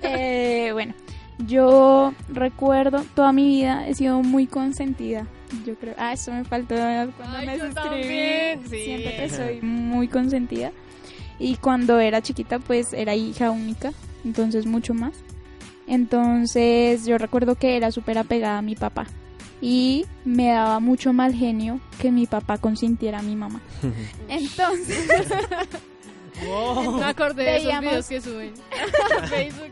[0.00, 0.94] Eh, bueno,
[1.38, 5.26] yo recuerdo, toda mi vida he sido muy consentida.
[5.64, 7.74] Yo creo, ah, eso me faltó cuando Ay, me suscribí.
[7.74, 8.84] también, sí.
[8.84, 10.72] Siento que soy muy consentida.
[11.38, 13.92] Y cuando era chiquita, pues era hija única,
[14.24, 15.12] entonces mucho más.
[15.86, 19.06] Entonces yo recuerdo que era súper apegada a mi papá.
[19.60, 23.60] Y me daba mucho mal genio que mi papá consintiera a mi mamá.
[24.28, 25.08] Entonces,
[26.46, 26.92] Wow.
[26.98, 28.52] Me acordé de esos videos que suben
[29.28, 29.70] Facebook.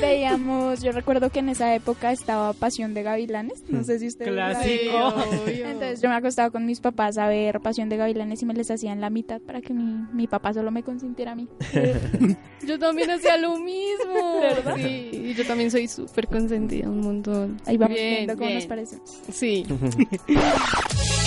[0.00, 3.62] Veíamos, yo recuerdo que en esa época estaba Pasión de Gavilanes.
[3.68, 5.14] No sé si ustedes Clásico.
[5.46, 8.70] Entonces yo me acostaba con mis papás a ver Pasión de Gavilanes y me les
[8.70, 11.48] hacían la mitad para que mi, mi papá solo me consintiera a mí.
[12.66, 14.40] Yo también hacía lo mismo.
[14.40, 14.76] ¿Verdad?
[14.76, 17.60] Sí, y yo también soy súper consentida, un montón.
[17.66, 18.58] Ahí vamos Bien, viendo cómo bien.
[18.58, 18.98] nos parece.
[19.32, 19.66] Sí.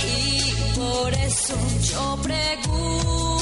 [0.06, 3.33] Y por eso yo pregunto,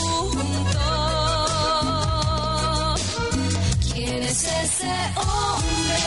[4.11, 6.01] ¿quién es ese hombre?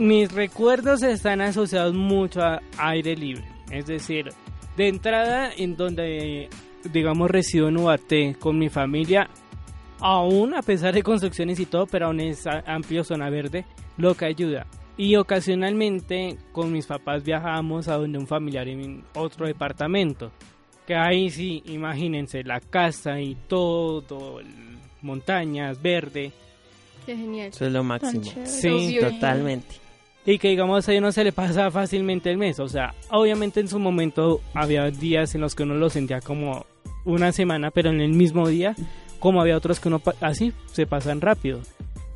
[0.00, 3.44] Mis recuerdos están asociados mucho a aire libre.
[3.70, 4.30] Es decir,
[4.76, 6.48] de entrada en donde,
[6.92, 9.28] digamos, resido en UAT con mi familia,
[10.00, 13.64] aún a pesar de construcciones y todo, pero aún es amplio zona verde,
[13.96, 14.66] lo que ayuda.
[14.96, 20.32] Y ocasionalmente con mis papás viajamos a donde un familiar en otro departamento.
[20.86, 24.40] Que ahí sí, imagínense, la casa y todo,
[25.02, 26.32] montañas, verde.
[27.06, 27.48] Qué genial.
[27.48, 28.22] Eso es lo máximo.
[28.44, 28.98] Sí.
[29.00, 29.76] Totalmente.
[30.26, 32.60] Y que digamos a uno se le pasa fácilmente el mes.
[32.60, 36.66] O sea, obviamente en su momento había días en los que uno lo sentía como
[37.06, 38.74] una semana, pero en el mismo día,
[39.20, 41.60] como había otros que uno así se pasan rápido.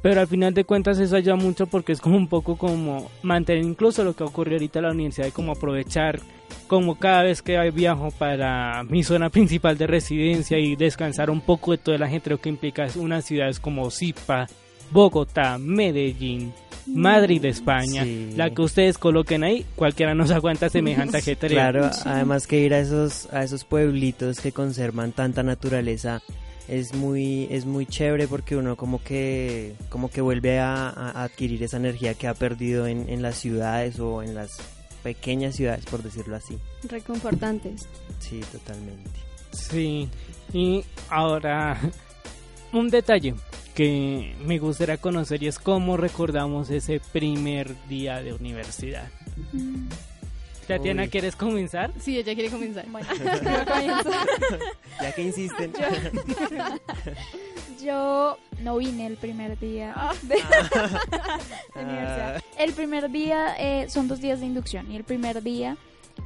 [0.03, 3.63] Pero al final de cuentas eso ayuda mucho porque es como un poco como mantener
[3.65, 6.21] incluso lo que ocurrió ahorita en la universidad y como aprovechar
[6.67, 11.71] como cada vez que viajo para mi zona principal de residencia y descansar un poco
[11.73, 14.49] de toda la gente lo que implica es unas ciudades como Zipa,
[14.91, 16.53] Bogotá, Medellín,
[16.87, 18.33] Madrid, España, Sí.
[18.37, 21.51] la que ustedes coloquen ahí, cualquiera nos aguanta semejante ajetreo.
[21.57, 26.23] Claro, además que ir a esos, a esos pueblitos que conservan tanta naturaleza
[26.69, 31.63] es muy, es muy chévere porque uno como que, como que vuelve a, a adquirir
[31.63, 34.59] esa energía que ha perdido en, en las ciudades o en las
[35.03, 36.59] pequeñas ciudades, por decirlo así.
[36.89, 37.89] Reconfortantes.
[38.19, 39.11] Sí, totalmente.
[39.53, 40.09] Sí,
[40.53, 41.79] y ahora
[42.73, 43.35] un detalle
[43.75, 49.09] que me gustaría conocer y es cómo recordamos ese primer día de universidad.
[49.53, 49.89] Mm,
[50.67, 51.07] Tatiana.
[51.09, 51.93] ¿quieres comenzar?
[52.01, 52.87] Sí, ella quiere comenzar.
[52.89, 54.11] Bueno, yo comienzo.
[55.01, 55.73] Ya que insisten.
[57.83, 60.37] Yo no vine el primer día de,
[61.75, 62.43] de universidad.
[62.59, 65.77] El primer día eh, son dos días de inducción y el primer día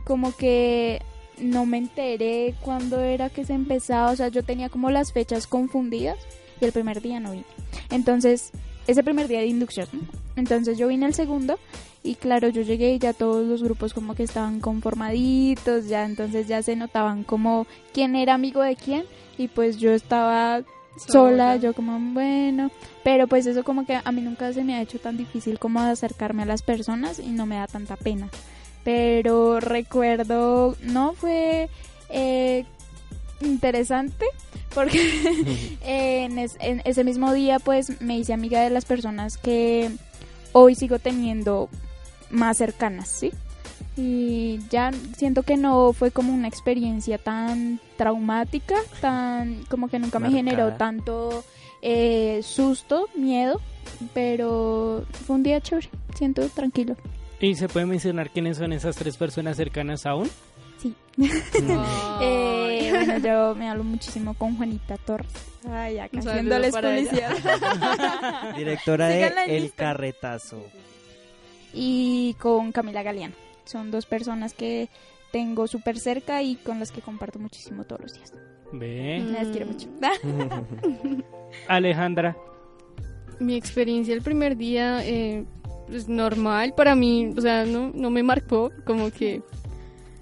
[0.04, 1.00] como que
[1.38, 5.46] no me enteré cuándo era que se empezaba, o sea, yo tenía como las fechas
[5.46, 6.18] confundidas
[6.60, 7.44] y el primer día no vine.
[7.90, 8.52] Entonces,
[8.86, 9.88] ese primer día de inducción.
[10.36, 11.58] Entonces yo vine el segundo
[12.02, 16.46] y claro, yo llegué y ya todos los grupos como que estaban conformaditos, ya entonces
[16.46, 19.04] ya se notaban como quién era amigo de quién
[19.38, 20.62] y pues yo estaba
[20.96, 22.70] sola, yo como bueno,
[23.02, 25.80] pero pues eso como que a mí nunca se me ha hecho tan difícil como
[25.80, 28.28] acercarme a las personas y no me da tanta pena.
[28.84, 31.68] Pero recuerdo, no fue
[32.08, 32.64] eh,
[33.40, 34.24] interesante
[34.74, 34.98] porque
[35.82, 39.90] en, es- en ese mismo día pues me hice amiga de las personas que
[40.52, 41.68] hoy sigo teniendo
[42.30, 43.32] más cercanas, ¿sí?
[43.98, 50.18] Y ya siento que no fue como una experiencia tan traumática, tan como que nunca
[50.18, 51.44] me generó tanto
[51.80, 53.60] eh, susto, miedo,
[54.12, 56.94] pero fue un día chévere, siento tranquilo.
[57.40, 60.28] ¿Y se puede mencionar quiénes son esas tres personas cercanas aún?
[60.78, 60.94] Sí.
[62.20, 65.32] Eh, bueno, yo me hablo muchísimo con Juanita Torres.
[65.68, 68.52] Ay, acá haciéndoles publicidad.
[68.56, 69.72] Directora de El.
[69.72, 70.62] Carretazo.
[71.72, 73.34] y con Camila Galeano.
[73.64, 74.88] Son dos personas que
[75.32, 78.32] tengo súper cerca y con las que comparto muchísimo todos los días.
[78.72, 79.20] Ve.
[79.20, 79.32] Mm.
[79.32, 79.88] Las quiero mucho.
[81.68, 82.36] Alejandra.
[83.38, 85.44] Mi experiencia el primer día, eh,
[85.88, 89.42] pues normal para mí, o sea, no, no me marcó, como que,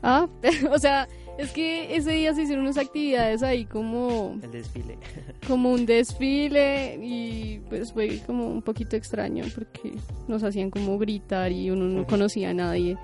[0.05, 0.29] ah,
[0.71, 4.99] o sea, es que ese día se hicieron unas actividades ahí como, El desfile.
[5.49, 9.95] como un desfile y pues fue como un poquito extraño porque
[10.29, 12.97] nos hacían como gritar y uno no conocía a nadie,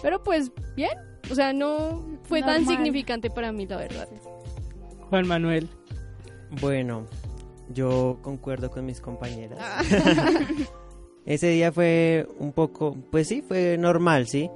[0.00, 0.92] pero pues bien,
[1.30, 4.08] o sea, no fue tan significante para mí, la verdad.
[5.10, 5.68] Juan Manuel.
[6.60, 7.06] Bueno,
[7.70, 9.58] yo concuerdo con mis compañeras.
[11.24, 14.50] Ese día fue un poco, pues sí, fue normal, ¿sí?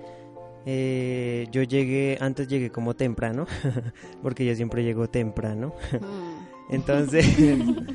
[0.69, 3.47] Eh, yo llegué, antes llegué como temprano,
[4.23, 5.73] porque yo siempre llego temprano.
[6.71, 7.25] Entonces,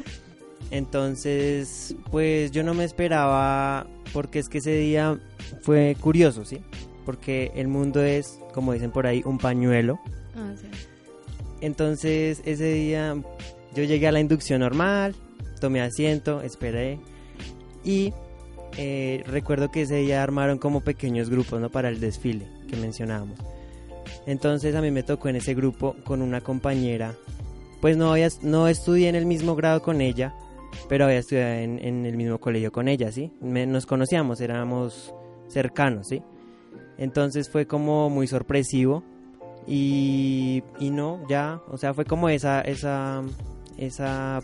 [0.72, 5.20] entonces, pues yo no me esperaba, porque es que ese día
[5.62, 6.60] fue curioso, ¿sí?
[7.06, 10.00] Porque el mundo es, como dicen por ahí, un pañuelo.
[10.38, 10.68] Ah, sí.
[11.60, 13.22] Entonces ese día
[13.76, 15.16] yo llegué a la inducción normal,
[15.60, 16.98] tomé asiento, esperé
[17.84, 18.14] y
[18.78, 21.70] eh, recuerdo que ese día armaron como pequeños grupos ¿no?
[21.70, 23.38] para el desfile que mencionábamos.
[24.26, 27.16] Entonces a mí me tocó en ese grupo con una compañera,
[27.82, 30.36] pues no, había, no estudié en el mismo grado con ella,
[30.88, 33.32] pero había estudiado en, el mismo colegio con ella, ¿sí?
[33.42, 35.14] Nos conocíamos, éramos
[35.48, 36.22] cercanos, ¿sí?
[36.98, 39.04] Entonces fue como muy sorpresivo
[39.66, 43.24] y, y no, ya, o sea, fue como esa, esa,
[43.78, 44.42] esa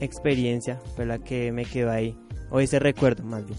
[0.00, 2.16] experiencia fue la que me quedó ahí,
[2.52, 3.58] o ese recuerdo más bien.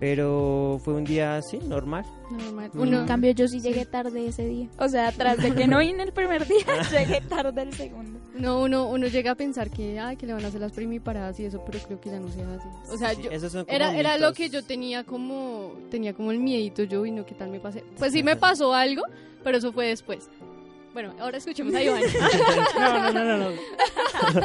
[0.00, 2.04] Pero fue un día así, normal.
[2.30, 2.70] Normal.
[2.74, 4.68] Uno, En cambio, yo sí llegué tarde ese día.
[4.78, 6.58] O sea, tras de que no vine el primer día,
[6.90, 8.20] llegué tarde el segundo.
[8.34, 11.38] No, uno, uno llega a pensar que, ay, que le van a hacer las primiparadas
[11.38, 12.68] y eso, pero creo que ya no se hace.
[12.90, 16.12] O sea, Sí, yo, esos son como era, era lo que yo tenía como, tenía
[16.12, 17.84] como el miedito yo y no, ¿qué tal me pasé?
[17.96, 19.04] Pues sí me pasó algo,
[19.44, 20.28] pero eso fue después.
[20.94, 22.00] Bueno, ahora escuchemos a Iván.
[22.78, 23.50] No, no, no, no.
[23.50, 23.56] no.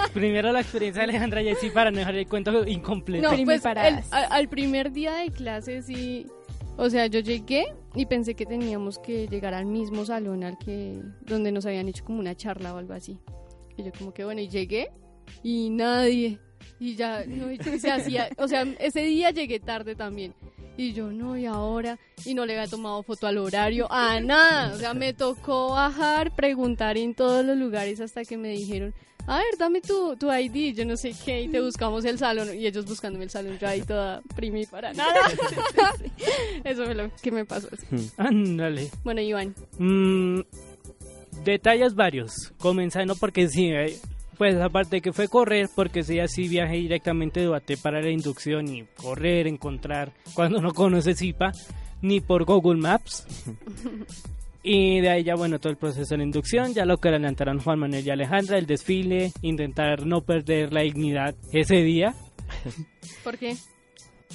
[0.13, 3.31] Primero la experiencia de Alejandra y así para no dejar el cuento incompleto.
[3.31, 6.25] No, pues el- al primer día de clase sí,
[6.75, 10.99] o sea, yo llegué y pensé que teníamos que llegar al mismo salón al que,
[11.21, 13.19] donde nos habían hecho como una charla o algo así.
[13.77, 14.89] Y yo como que bueno, y llegué
[15.43, 16.39] y nadie.
[16.79, 20.33] Y ya, no, y se hacía, o sea, ese día llegué tarde también.
[20.79, 24.73] Y yo, no, y ahora, y no le había tomado foto al horario, a nada.
[24.73, 28.93] O sea, me tocó bajar, preguntar en todos los lugares hasta que me dijeron,
[29.27, 32.57] a ver, dame tu, tu ID, yo no sé qué, y te buscamos el salón,
[32.57, 35.13] y ellos buscándome el salón, yo ahí toda primi para nada.
[36.63, 37.67] Eso fue lo que me pasó.
[38.15, 38.89] Ándale.
[39.03, 40.39] Bueno, Iván, Mm,
[41.43, 42.53] detalles varios.
[42.57, 43.99] Comenzando porque sí, eh,
[44.39, 48.73] pues aparte que fue correr, porque sí, así viajé directamente de Bate para la inducción
[48.73, 51.51] y correr, encontrar cuando no conoce Zipa,
[52.01, 53.27] ni por Google Maps.
[54.61, 57.61] Y de ahí ya, bueno, todo el proceso de la inducción, ya lo que adelantaron
[57.61, 62.13] Juan Manuel y Alejandra, el desfile, intentar no perder la dignidad ese día,
[63.23, 63.55] ¿por qué?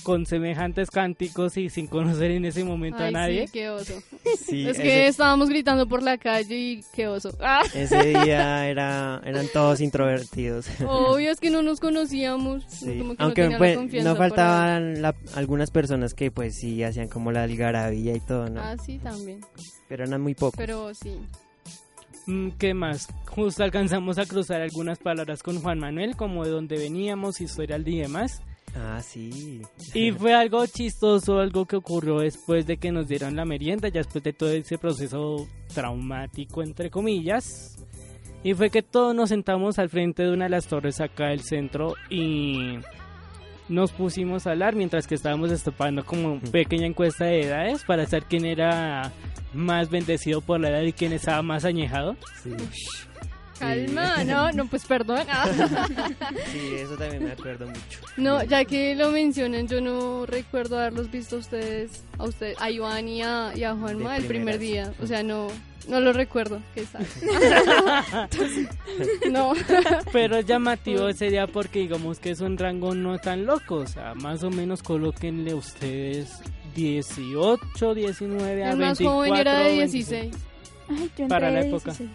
[0.03, 3.47] Con semejantes cánticos y sin conocer en ese momento Ay, a nadie.
[3.47, 3.95] sí, qué oso.
[4.39, 7.31] Sí, es ese, que estábamos gritando por la calle y qué oso.
[7.41, 10.67] Ah, ese día era, eran todos introvertidos.
[10.87, 12.65] obvio es que no nos conocíamos.
[12.69, 16.83] Sí, como que Aunque no, pues, confianza no faltaban la- algunas personas que pues sí
[16.83, 18.61] hacían como la algarabía y todo, ¿no?
[18.61, 19.41] Ah, sí, también.
[19.89, 20.57] Pero eran muy pocos.
[20.57, 21.17] Pero sí.
[22.27, 23.07] Mm, ¿Qué más?
[23.27, 27.99] Justo alcanzamos a cruzar algunas palabras con Juan Manuel, como de dónde veníamos, historial y
[28.01, 28.43] demás.
[28.77, 29.63] Ah, sí.
[29.95, 34.01] Y fue algo chistoso, algo que ocurrió después de que nos dieron la merienda, ya
[34.01, 37.77] después de todo ese proceso traumático, entre comillas.
[38.43, 41.41] Y fue que todos nos sentamos al frente de una de las torres acá del
[41.41, 42.79] centro y
[43.69, 48.25] nos pusimos a hablar mientras que estábamos estopando como pequeña encuesta de edades para saber
[48.25, 49.11] quién era
[49.55, 52.17] más bendecido por la edad y quién estaba más añejado.
[52.43, 52.51] Sí,
[53.65, 55.27] Calma, no, no, pues perdón.
[56.53, 58.01] Sí, eso también me acuerdo mucho.
[58.17, 62.71] No, ya que lo mencionan, yo no recuerdo haberlos visto a ustedes, a usted, a
[62.71, 64.93] Iván y a, y a Juanma el primer día.
[65.03, 65.49] O sea, no,
[65.89, 66.61] no lo recuerdo.
[66.75, 67.07] ¿Qué tal?
[69.31, 69.53] no.
[70.13, 73.87] Pero es llamativo ese día porque digamos que es un rango no tan loco, o
[73.87, 76.41] sea, más o menos colóquenle ustedes
[76.75, 79.11] 18, 19 a El más 24.
[79.11, 80.21] joven era de 26.
[80.23, 80.35] 16.
[80.89, 81.93] Ay, yo entré Para la época.
[81.93, 82.11] 16.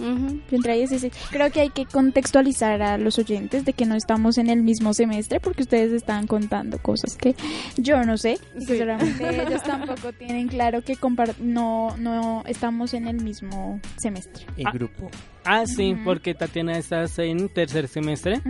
[0.00, 1.12] A 16.
[1.30, 4.94] Creo que hay que contextualizar a los oyentes de que no estamos en el mismo
[4.94, 7.34] semestre porque ustedes están contando cosas que
[7.76, 8.38] yo no sé.
[8.54, 8.66] Y que Sí.
[8.66, 10.96] seguramente ellos tampoco tienen claro que
[11.40, 14.46] no, no estamos en el mismo semestre.
[14.56, 14.70] El Ah.
[14.72, 15.10] grupo.
[15.44, 18.40] Ah, sí, porque Tatiana estás en tercer semestre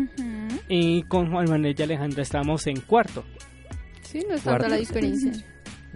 [0.68, 3.24] y con Juan Manuel y Alejandra estamos en cuarto.
[4.02, 5.32] Sí, no es tanta la diferencia.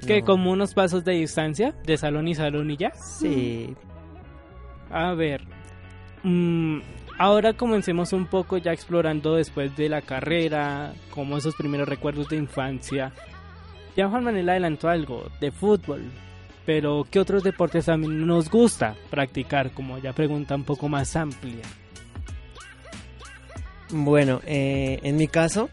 [0.06, 0.26] Que No.
[0.26, 2.92] como unos pasos de distancia, de salón y salón y ya.
[3.20, 3.74] Sí,
[4.96, 5.42] A ver,
[6.22, 6.78] mm,
[7.18, 12.37] ahora comencemos un poco ya explorando después de la carrera, como esos primeros recuerdos de
[12.37, 13.12] infancia.
[13.94, 16.00] Ya Juan Manuel adelantó algo de fútbol,
[16.64, 19.70] pero ¿qué otros deportes también nos gusta practicar?
[19.72, 21.66] Como ya pregunta un poco más amplia.
[23.90, 25.68] Bueno, eh, en mi caso,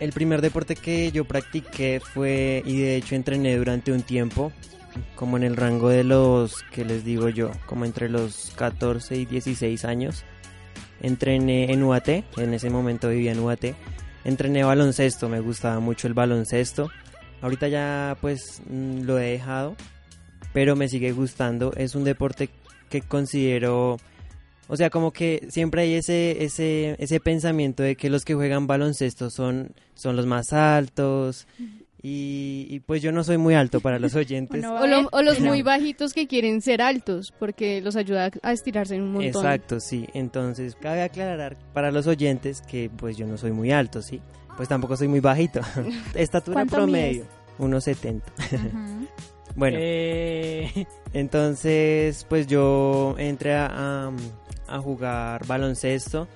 [0.00, 4.52] el primer deporte que yo practiqué fue, y de hecho entrené durante un tiempo,
[5.14, 9.26] como en el rango de los, que les digo yo, como entre los 14 y
[9.26, 10.24] 16 años.
[11.00, 13.74] Entrené en UAT, en ese momento vivía en UAT.
[14.24, 16.90] Entrené baloncesto, me gustaba mucho el baloncesto.
[17.42, 19.76] Ahorita ya pues mm, lo he dejado,
[20.52, 21.72] pero me sigue gustando.
[21.76, 22.50] Es un deporte
[22.88, 23.96] que considero
[24.72, 28.68] o sea, como que siempre hay ese, ese, ese pensamiento de que los que juegan
[28.68, 31.48] baloncesto son, son los más altos.
[32.02, 34.64] Y, y pues yo no soy muy alto para los oyentes.
[34.64, 39.12] O, lo- los muy bajitos que quieren ser altos, porque los ayuda a estirarse un
[39.12, 39.26] montón.
[39.44, 40.06] Exacto, sí.
[40.14, 44.20] Entonces, cabe aclarar para los oyentes que pues yo no soy muy alto, ¿sí?
[44.56, 45.60] Pues tampoco soy muy bajito.
[46.14, 47.24] Estatura ¿Cuánto promedio,
[47.58, 48.20] 1,70.
[48.54, 49.06] Ujú.
[49.56, 53.66] Bueno, Eh, Entonces, pues yo entré a,
[54.08, 54.12] a-
[54.68, 56.28] a jugar baloncesto,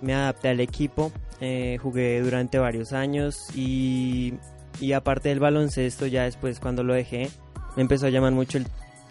[0.00, 4.32] me adapté al equipo, eh, jugué durante varios años y,
[4.80, 7.28] y aparte del baloncesto, ya después cuando lo dejé,
[7.76, 8.58] me empezó a llamar mucho,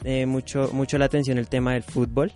[0.04, 2.32] eh, mucho, mucho la atención el tema del fútbol.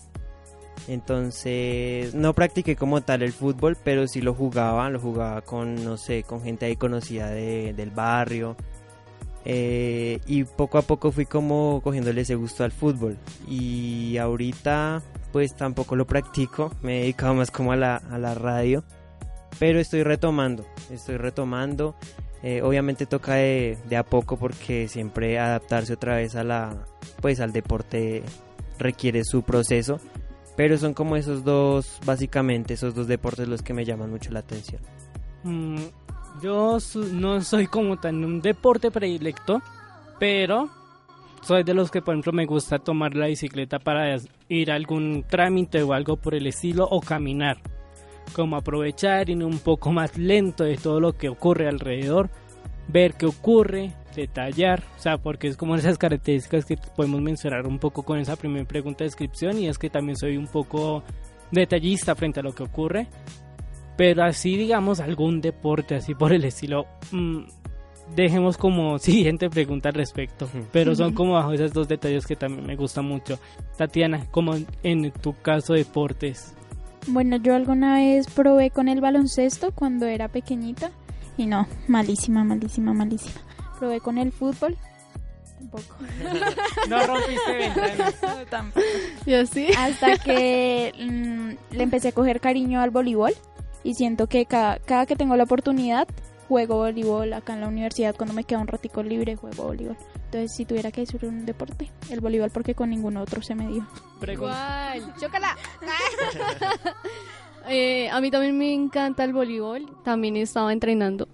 [0.87, 5.97] Entonces, no practiqué como tal el fútbol, pero sí lo jugaba, lo jugaba con, no
[5.97, 8.55] sé, con gente ahí conocida de- del barrio.
[9.45, 13.17] Eh, y poco a poco fui como cogiéndole ese gusto al fútbol.
[13.47, 18.33] Y ahorita pues tampoco lo practico, me he dedicado más como a la, a la
[18.33, 18.83] radio.
[19.59, 21.95] Pero estoy retomando, estoy retomando.
[22.41, 26.85] Eh, obviamente toca de, a poco porque siempre adaptarse otra vez a la,
[27.21, 28.23] pues al deporte
[28.77, 29.99] requiere su proceso.
[30.55, 34.39] Pero son como esos dos, básicamente esos dos deportes los que me llaman mucho la
[34.39, 34.81] atención.
[35.43, 35.77] mm,
[36.41, 36.77] yo
[37.13, 39.61] no soy como tan un deporte predilecto,
[40.19, 40.69] pero
[41.41, 44.17] soy de los que, por ejemplo, me gusta tomar la bicicleta para
[44.49, 47.57] ir a algún trámite o algo por el estilo o caminar.
[48.33, 52.29] Como aprovechar ir un poco más lento de todo lo que ocurre alrededor,
[52.87, 57.79] ver qué ocurre, detallar, o sea, porque es como esas características que podemos mencionar un
[57.79, 61.03] poco con esa primera pregunta de descripción y es que también soy un poco
[61.51, 63.07] detallista frente a lo que ocurre,
[63.97, 67.39] pero así digamos algún deporte así por el estilo, mm,
[68.15, 72.65] dejemos como siguiente pregunta al respecto, pero son como bajo esos dos detalles que también
[72.65, 73.39] me gustan mucho.
[73.77, 76.55] Tatiana, como en tu caso deportes.
[77.07, 80.91] Bueno, yo alguna vez probé con el baloncesto cuando era pequeñita
[81.37, 83.41] y no, malísima, malísima, malísima.
[83.79, 84.77] Probé con el fútbol,
[85.57, 85.95] tampoco.
[86.89, 88.15] No rompiste ventanas.
[89.25, 89.67] ¿Y así?
[89.77, 93.33] Hasta que mm, le empecé a coger cariño al voleibol
[93.83, 96.07] y siento que cada, cada que tengo la oportunidad
[96.49, 99.95] juego voleibol acá en la universidad cuando me queda un ratico libre juego voleibol.
[100.25, 103.67] Entonces si tuviera que decir un deporte, el voleibol porque con ningún otro se me
[103.67, 103.87] dio.
[104.27, 105.13] Igual.
[105.19, 105.55] ¡Chócala!
[107.71, 109.85] Eh, a mí también me encanta el voleibol.
[110.03, 111.27] También estaba entrenando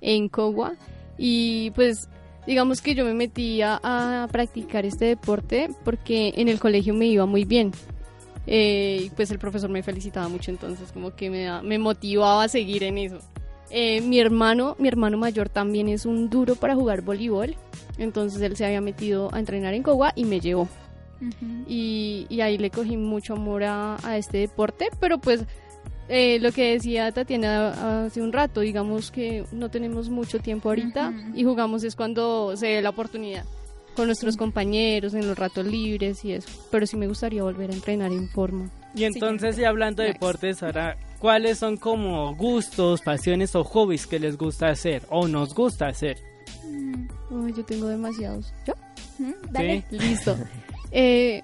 [0.00, 0.74] en Cogua.
[1.18, 2.08] Y pues,
[2.46, 7.26] digamos que yo me metí a, practicar este deporte porque en el colegio me iba
[7.26, 7.72] muy bien.
[8.46, 12.44] Eh, y pues el profesor me felicitaba mucho, entonces como que me, da- me motivaba
[12.44, 13.18] a seguir en eso.
[13.70, 17.56] Eh, mi hermano, mi hermano mayor también es un duro para jugar voleibol.
[17.98, 20.68] Entonces él se había metido a entrenar en Cogua y me llevó.
[21.66, 25.44] Y, y ahí le cogí mucho amor a, a este deporte, pero pues
[26.12, 31.12] eh, lo que decía Tatiana hace un rato, digamos que no tenemos mucho tiempo ahorita
[31.34, 33.44] y jugamos es cuando se dé la oportunidad
[33.94, 37.74] con nuestros compañeros en los ratos libres y eso, pero sí me gustaría volver a
[37.74, 38.70] entrenar en forma.
[38.92, 44.18] Y entonces, y hablando de deportes, ahora, ¿cuáles son como gustos, pasiones o hobbies que
[44.18, 46.18] les gusta hacer o nos gusta hacer?
[46.66, 47.06] Mm,
[47.46, 48.52] Ay, yo tengo demasiados.
[48.66, 48.74] ¿Yo?
[49.18, 49.84] mm, Dale.
[49.90, 49.98] Sí.
[49.98, 50.36] Listo.
[50.92, 51.42] Eh,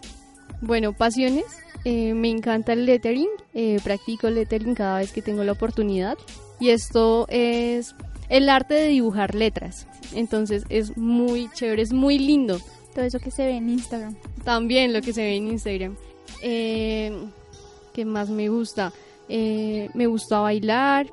[0.61, 1.45] bueno, pasiones.
[1.85, 3.29] Eh, me encanta el lettering.
[3.55, 6.19] eh, practico lettering cada vez que tengo la oportunidad.
[6.59, 7.95] Y esto es
[8.29, 9.87] el arte de dibujar letras.
[10.13, 12.59] Entonces es muy chévere, es muy lindo.
[12.93, 14.17] Todo eso que se ve en Instagram.
[14.43, 15.97] También lo que se ve en Instagram.
[16.43, 17.13] Eh,
[17.95, 18.93] ¿Qué más me gusta?
[19.29, 21.07] Eh, me gusta bailar.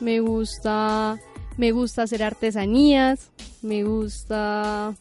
[0.00, 1.18] Me gusta.
[1.56, 3.30] Me gusta hacer artesanías.
[3.62, 4.94] Me gusta.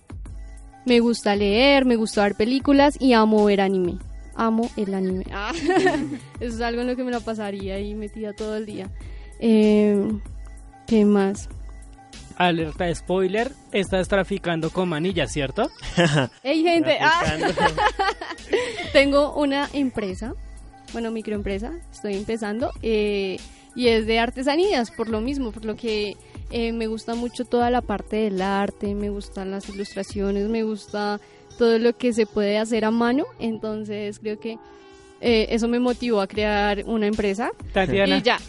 [0.86, 1.86] Me gusta leer.
[1.86, 2.98] Me gusta ver películas.
[3.00, 3.98] Y amo ver anime.
[4.36, 5.26] Amo el anime.
[5.32, 5.54] Ah,
[6.40, 8.90] Eso es algo en lo que me la pasaría ahí metida todo el día.
[9.40, 10.12] Eh,
[10.88, 11.50] ¿Qué más?
[12.38, 15.70] Alerta de spoiler, estás traficando con manillas, ¿cierto?
[16.44, 16.98] ¡Hey, gente!
[17.00, 17.38] Ah.
[18.94, 20.34] Tengo una empresa,
[20.92, 23.38] bueno, microempresa, estoy empezando, eh,
[23.76, 26.18] y es de artesanías, por lo mismo, por lo que
[26.52, 31.20] eh, me gusta mucho toda la parte del arte, me gustan las ilustraciones, me gusta
[31.58, 34.58] todo lo que se puede hacer a mano, entonces creo que
[35.22, 38.18] eh, eso me motivó a crear una empresa Tatiana.
[38.18, 38.40] y ya.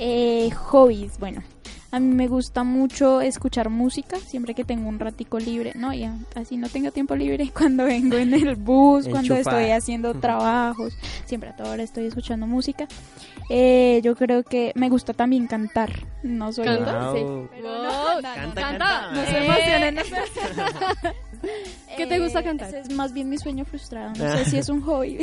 [0.00, 1.42] Eh, hobbies, bueno.
[1.90, 5.72] A mí me gusta mucho escuchar música siempre que tengo un ratico libre.
[5.74, 10.12] No, ya, así no tengo tiempo libre cuando vengo en el bus, cuando estoy haciendo
[10.14, 10.92] trabajos.
[11.24, 12.86] Siempre a toda hora estoy escuchando música.
[13.48, 15.90] Eh, yo creo que me gusta también cantar.
[16.22, 17.12] No soy ¿Canta?
[17.14, 17.20] Sí.
[17.52, 19.12] Pero Wow, no, no, Canta, canta, canta.
[19.12, 19.94] no se Eh, emocionen.
[19.94, 21.14] no sé.
[21.96, 22.68] ¿Qué te gusta Eh, cantar?
[22.68, 24.10] ese es más bien mi sueño frustrado.
[24.10, 25.18] No sé si es un hobby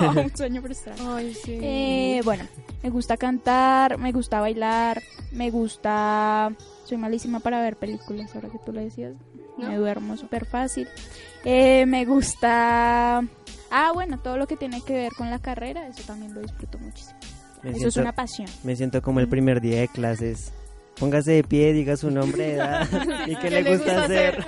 [0.00, 1.16] o un sueño frustrado.
[1.16, 1.58] Ay, sí.
[1.62, 2.44] Eh, bueno,
[2.82, 5.02] me gusta cantar, me gusta bailar,
[5.32, 6.52] me gusta...
[6.84, 9.14] Soy malísima para ver películas, ahora que tú lo decías.
[9.58, 9.68] ¿No?
[9.68, 10.88] Me duermo súper fácil.
[11.44, 13.22] Eh, me gusta...
[13.70, 16.78] Ah, bueno, todo lo que tiene que ver con la carrera, eso también lo disfruto
[16.78, 17.18] muchísimo.
[17.62, 18.48] Me Eso es siento, una pasión.
[18.64, 20.52] me siento como el primer día de clases.
[21.00, 22.88] Póngase de pie, diga su nombre de edad
[23.26, 24.44] y qué le gusta hacer.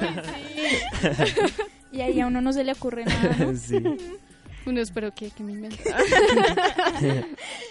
[1.91, 3.37] Y ahí a uno no se le ocurre nada.
[3.39, 3.57] ¿no?
[3.57, 3.83] Sí.
[4.65, 5.83] Uno espero que, que me invente.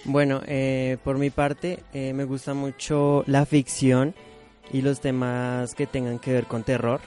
[0.03, 4.13] Bueno, eh, por mi parte, eh, me gusta mucho la ficción
[4.73, 6.99] y los temas que tengan que ver con terror.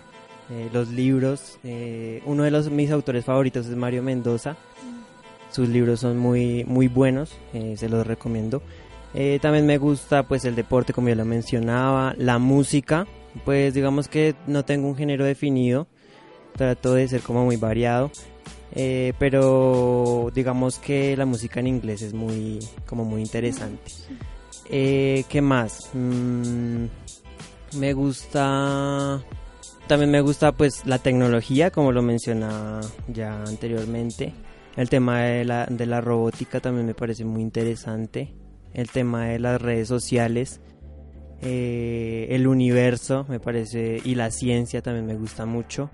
[0.51, 4.57] Eh, los libros, eh, uno de los mis autores favoritos es Mario Mendoza.
[5.51, 8.63] Sus libros son muy muy buenos, eh, se los recomiendo.
[9.15, 13.07] Eh, también me gusta pues el deporte como ya lo mencionaba, la música,
[13.45, 15.87] pues digamos que no tengo un género definido,
[16.57, 18.11] trato de ser como muy variado.
[18.77, 23.93] Eh, pero digamos que la música en inglés es muy como muy interesante.
[24.69, 25.91] Eh, ¿Qué más?
[25.93, 26.87] Mm,
[27.79, 29.23] me gusta
[29.87, 34.35] también me gusta pues la tecnología como lo mencionaba ya anteriormente.
[34.77, 38.33] El tema de la, de la robótica también me parece muy interesante.
[38.75, 40.61] El tema de las redes sociales,
[41.43, 45.91] eh, el universo me parece y la ciencia también me gusta mucho.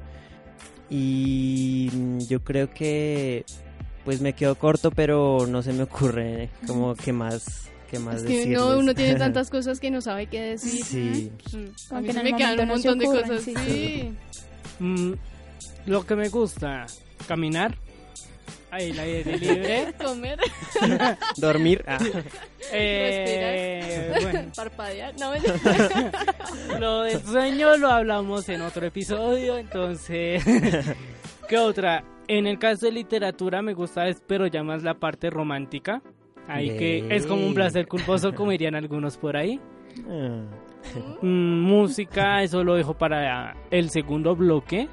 [0.89, 1.89] Y
[2.27, 3.45] yo creo que
[4.05, 8.23] pues me quedo corto, pero no se me ocurre como que más que más Es
[8.25, 10.85] que no, uno tiene tantas cosas que no sabe qué decir.
[10.85, 11.33] Sí.
[11.53, 13.43] Mm, A mí se me quedan un montón de cosas.
[13.43, 13.55] sí.
[13.67, 14.15] Sí.
[14.79, 15.13] Mm,
[15.87, 16.87] lo que me gusta,
[17.29, 17.77] caminar,
[18.71, 20.39] ahí la aire libre, Comer,
[21.37, 21.85] Dormir.
[21.87, 21.99] ah.
[22.73, 25.15] eh, bueno, parpadear.
[25.19, 25.33] No,
[26.79, 30.45] lo del sueño lo hablamos en otro episodio, entonces,
[31.49, 32.05] ¿qué otra?
[32.29, 36.01] En el caso de literatura me gusta, es- pero ya más la parte romántica,
[36.49, 39.61] ahí que es como un placer culposo, como dirían algunos por ahí.
[40.09, 40.43] Ah.
[41.23, 44.89] Mm, música, eso lo dejo para el segundo bloque.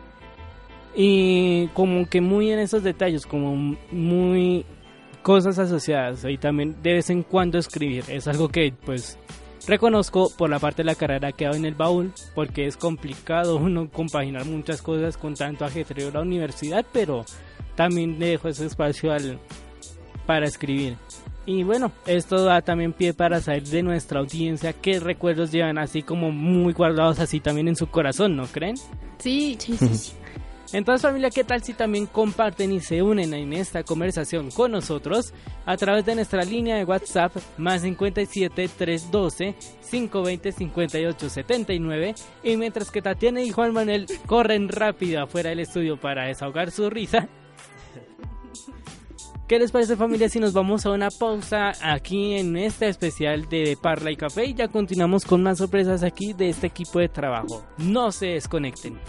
[0.99, 4.65] Y como que muy en esos detalles, como muy
[5.21, 6.25] cosas asociadas.
[6.25, 8.03] Y también de vez en cuando escribir.
[8.07, 9.19] Es algo que pues
[9.67, 12.11] reconozco por la parte de la carrera que ha en el baúl.
[12.33, 16.83] Porque es complicado uno compaginar muchas cosas con tanto ajetreo de la universidad.
[16.91, 17.25] Pero
[17.75, 19.37] también dejo ese espacio al,
[20.25, 20.97] para escribir.
[21.45, 26.01] Y bueno, esto da también pie para saber de nuestra audiencia qué recuerdos llevan así
[26.01, 28.75] como muy guardados así también en su corazón, ¿no creen?
[29.19, 30.13] Sí, Sí, sí, sí.
[30.73, 35.33] Entonces familia, ¿qué tal si también comparten y se unen en esta conversación con nosotros
[35.65, 39.55] a través de nuestra línea de WhatsApp más 57 312
[39.89, 45.97] 520 58 79 y mientras que Tatiana y Juan Manuel corren rápido afuera del estudio
[45.99, 47.29] para desahogar su risa.
[49.47, 53.77] ¿Qué les parece familia si nos vamos a una pausa aquí en este especial de
[53.81, 57.63] Parla y Café y ya continuamos con más sorpresas aquí de este equipo de trabajo?
[57.77, 58.99] No se desconecten.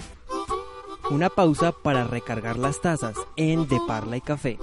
[1.10, 4.58] Una pausa para recargar las tazas en De Parla y Café.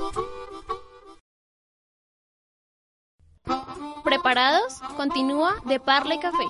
[4.03, 4.79] ¿Preparados?
[4.95, 6.45] Continúa de Parla y Café.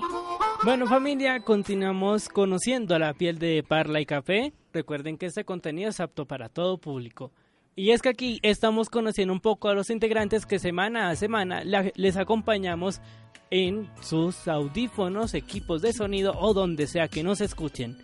[0.65, 4.51] Bueno familia, continuamos conociendo la piel de Parla y Café.
[4.73, 7.31] Recuerden que este contenido es apto para todo público.
[7.77, 11.63] Y es que aquí estamos conociendo un poco a los integrantes que semana a semana
[11.63, 12.99] les acompañamos
[13.49, 17.97] en sus audífonos, equipos de sonido o donde sea que nos escuchen.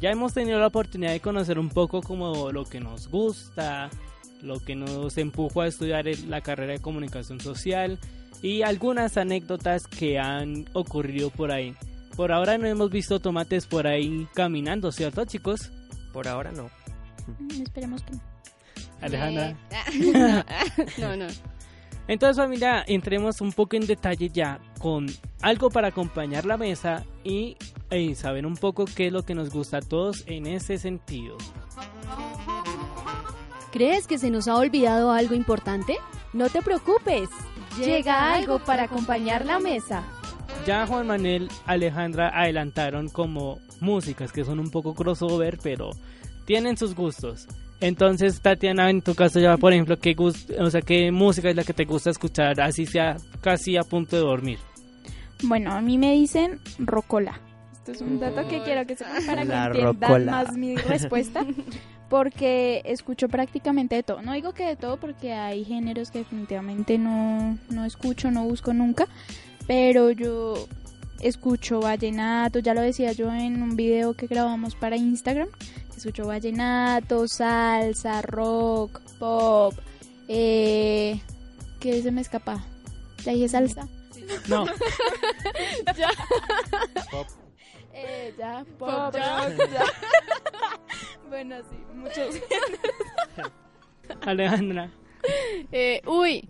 [0.00, 3.90] Ya hemos tenido la oportunidad de conocer un poco como lo que nos gusta,
[4.42, 7.98] lo que nos empujó a estudiar la carrera de comunicación social
[8.42, 11.74] y algunas anécdotas que han ocurrido por ahí.
[12.16, 15.70] Por ahora no hemos visto tomates por ahí caminando, ¿cierto chicos?
[16.12, 16.70] Por ahora no.
[17.38, 18.20] Mm, Esperemos que no.
[19.00, 19.56] Alejandra.
[20.98, 21.26] no, no.
[22.08, 25.06] Entonces familia, entremos un poco en detalle ya con
[25.42, 27.56] algo para acompañar la mesa y
[27.90, 31.36] eh, saber un poco qué es lo que nos gusta a todos en ese sentido.
[33.70, 35.98] ¿Crees que se nos ha olvidado algo importante?
[36.32, 37.28] No te preocupes,
[37.78, 40.02] llega algo para acompañar la mesa.
[40.66, 45.90] Ya Juan Manuel, Alejandra adelantaron como músicas que son un poco crossover, pero
[46.46, 47.46] tienen sus gustos.
[47.80, 51.56] Entonces, Tatiana, en tu caso ya, por ejemplo, ¿qué, gust o sea, ¿qué música es
[51.56, 54.58] la que te gusta escuchar así sea casi a punto de dormir?
[55.44, 57.40] Bueno, a mí me dicen rocola.
[57.72, 60.32] Esto es un dato que quiero que sepan para que La entiendan rocola.
[60.32, 61.44] más mi respuesta.
[62.08, 64.22] Porque escucho prácticamente de todo.
[64.22, 68.72] No digo que de todo porque hay géneros que definitivamente no, no escucho, no busco
[68.72, 69.06] nunca.
[69.66, 70.54] Pero yo
[71.20, 75.48] escucho vallenato, ya lo decía yo en un video que grabamos para Instagram.
[75.98, 79.74] Escucho vallenato, salsa, rock, pop.
[80.28, 81.20] Eh,
[81.80, 82.64] ¿Qué se me escapa?
[83.24, 83.88] ¿Ya dije salsa?
[84.46, 84.64] No,
[87.92, 89.48] Eh, ya, pop, ya.
[91.28, 92.36] bueno, sí, muchos.
[94.20, 94.92] Alejandra.
[95.72, 96.48] Eh, uy,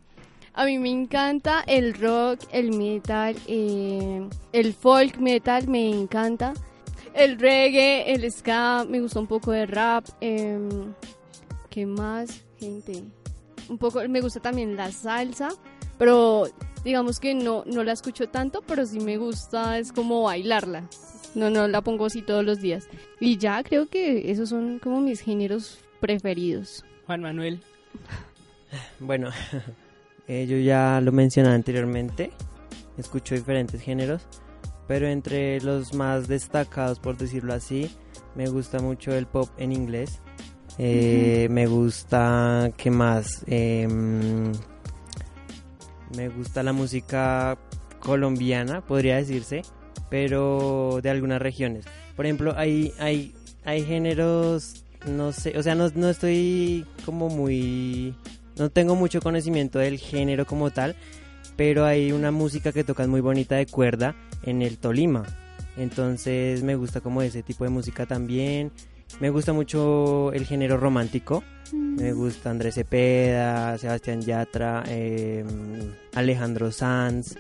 [0.52, 6.52] a mí me encanta el rock, el metal, eh, el folk metal me encanta.
[7.18, 10.06] El reggae, el ska, me gusta un poco de rap.
[10.20, 10.94] em,
[11.68, 13.02] ¿Qué más, gente?
[13.68, 15.48] Un poco, me gusta también la salsa,
[15.98, 16.46] pero
[16.84, 20.84] digamos que no, no la escucho tanto, pero sí me gusta, es como bailarla.
[21.34, 22.86] No, no la pongo así todos los días.
[23.18, 26.84] Y ya creo que esos son como mis géneros preferidos.
[27.06, 27.60] Juan Manuel.
[29.00, 29.30] Bueno,
[30.28, 32.30] eh, yo ya lo mencioné anteriormente,
[32.96, 34.22] escucho diferentes géneros,
[34.88, 37.94] pero entre los más destacados, por decirlo así,
[38.34, 40.20] me gusta mucho el pop en inglés.
[40.78, 43.44] Eh, Me gusta, ¿qué más?
[43.46, 44.52] Em,
[46.16, 47.58] me gusta la música
[48.00, 49.62] colombiana, podría decirse,
[50.08, 51.84] pero de algunas regiones.
[52.16, 53.34] Por ejemplo, hay, hay,
[53.64, 58.14] hay géneros, no sé, o sea, no, no estoy como muy
[58.56, 60.96] no tengo mucho conocimiento del género como tal,
[61.56, 65.24] pero hay una música que tocan muy bonita de cuerda en el Tolima.
[65.76, 68.72] Entonces me gusta como ese tipo de música también.
[69.20, 71.42] Me gusta mucho el género romántico.
[71.72, 75.44] Me gusta Andrés Cepeda, Sebastián Yatra, eh,
[76.14, 77.36] Alejandro Sanz,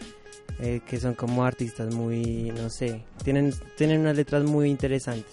[0.60, 5.32] eh, que son como artistas muy, no sé, tienen, tienen unas letras muy interesantes.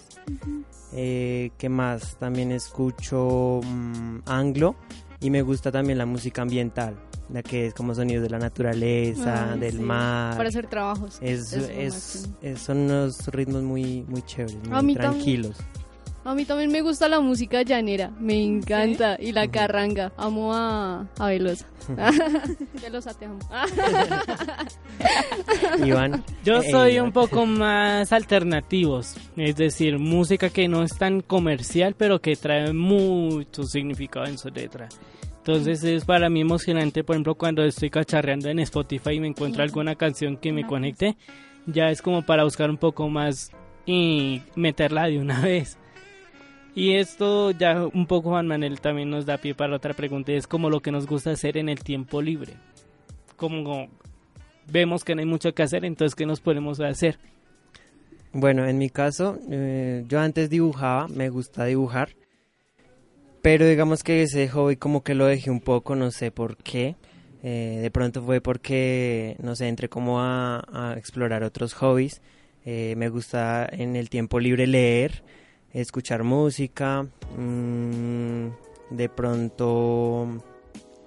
[0.92, 2.16] Eh, ¿Qué más?
[2.16, 4.76] También escucho mm, anglo
[5.26, 6.94] y me gusta también la música ambiental,
[7.32, 10.36] la que es como sonidos de la naturaleza, Ay, del sí, mar.
[10.36, 11.18] Para hacer trabajos.
[11.20, 12.28] Es, es
[12.60, 15.12] son unos ritmos muy, muy chéveres, A muy mí también.
[15.14, 15.56] tranquilos.
[16.24, 19.16] A mí también me gusta la música llanera, me encanta.
[19.18, 21.66] Y la carranga, amo a, a Velosa.
[22.82, 23.38] Velosa, te amo.
[25.84, 26.24] Iván.
[26.44, 27.06] Yo eh, soy Iván.
[27.06, 32.72] un poco más alternativos, es decir, música que no es tan comercial, pero que trae
[32.72, 34.88] mucho significado en su letra.
[35.46, 39.62] Entonces es para mí emocionante, por ejemplo, cuando estoy cacharreando en Spotify y me encuentro
[39.62, 41.16] alguna canción que me conecte,
[41.66, 43.52] ya es como para buscar un poco más
[43.86, 45.78] y meterla de una vez.
[46.74, 50.34] Y esto ya un poco Juan Manuel también nos da pie para otra pregunta, y
[50.34, 52.54] es como lo que nos gusta hacer en el tiempo libre.
[53.36, 53.86] Como
[54.68, 57.20] vemos que no hay mucho que hacer, entonces ¿qué nos podemos hacer?
[58.32, 62.08] Bueno, en mi caso, eh, yo antes dibujaba, me gusta dibujar.
[63.46, 66.96] Pero digamos que ese hobby como que lo dejé un poco, no sé por qué.
[67.44, 72.22] Eh, de pronto fue porque, no sé, entré como a, a explorar otros hobbies.
[72.64, 75.22] Eh, me gusta en el tiempo libre leer,
[75.72, 77.06] escuchar música,
[77.38, 78.48] mm,
[78.90, 80.26] de pronto,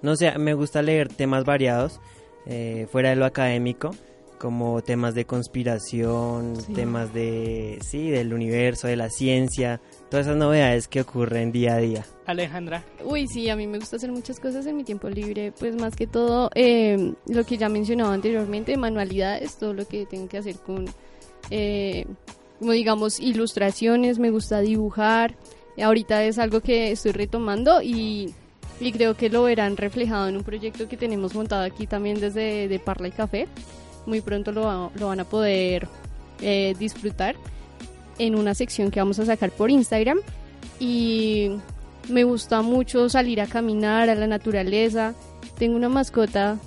[0.00, 2.00] no sé, me gusta leer temas variados,
[2.46, 3.90] eh, fuera de lo académico,
[4.38, 6.72] como temas de conspiración, Sí.
[6.72, 11.78] temas de, sí, del universo, de la ciencia, todas esas novedades que ocurren día a
[11.78, 12.04] día.
[12.26, 12.84] Alejandra.
[13.04, 15.94] Uy, sí, a mí me gusta hacer muchas cosas en mi tiempo libre, pues más
[15.94, 20.56] que todo eh, lo que ya mencionaba anteriormente, manualidades, todo lo que tengo que hacer
[20.56, 20.86] con,
[21.50, 22.06] eh,
[22.58, 25.36] como digamos, ilustraciones, me gusta dibujar,
[25.80, 28.34] ahorita es algo que estoy retomando y,
[28.80, 32.66] y creo que lo verán reflejado en un proyecto que tenemos montado aquí también desde
[32.66, 33.46] de Parla y Café,
[34.06, 35.88] muy pronto lo, lo van a poder
[36.40, 37.36] eh, disfrutar
[38.20, 40.18] en una sección que vamos a sacar por Instagram
[40.78, 41.50] y
[42.08, 45.14] me gusta mucho salir a caminar a la naturaleza.
[45.58, 46.58] Tengo una mascota,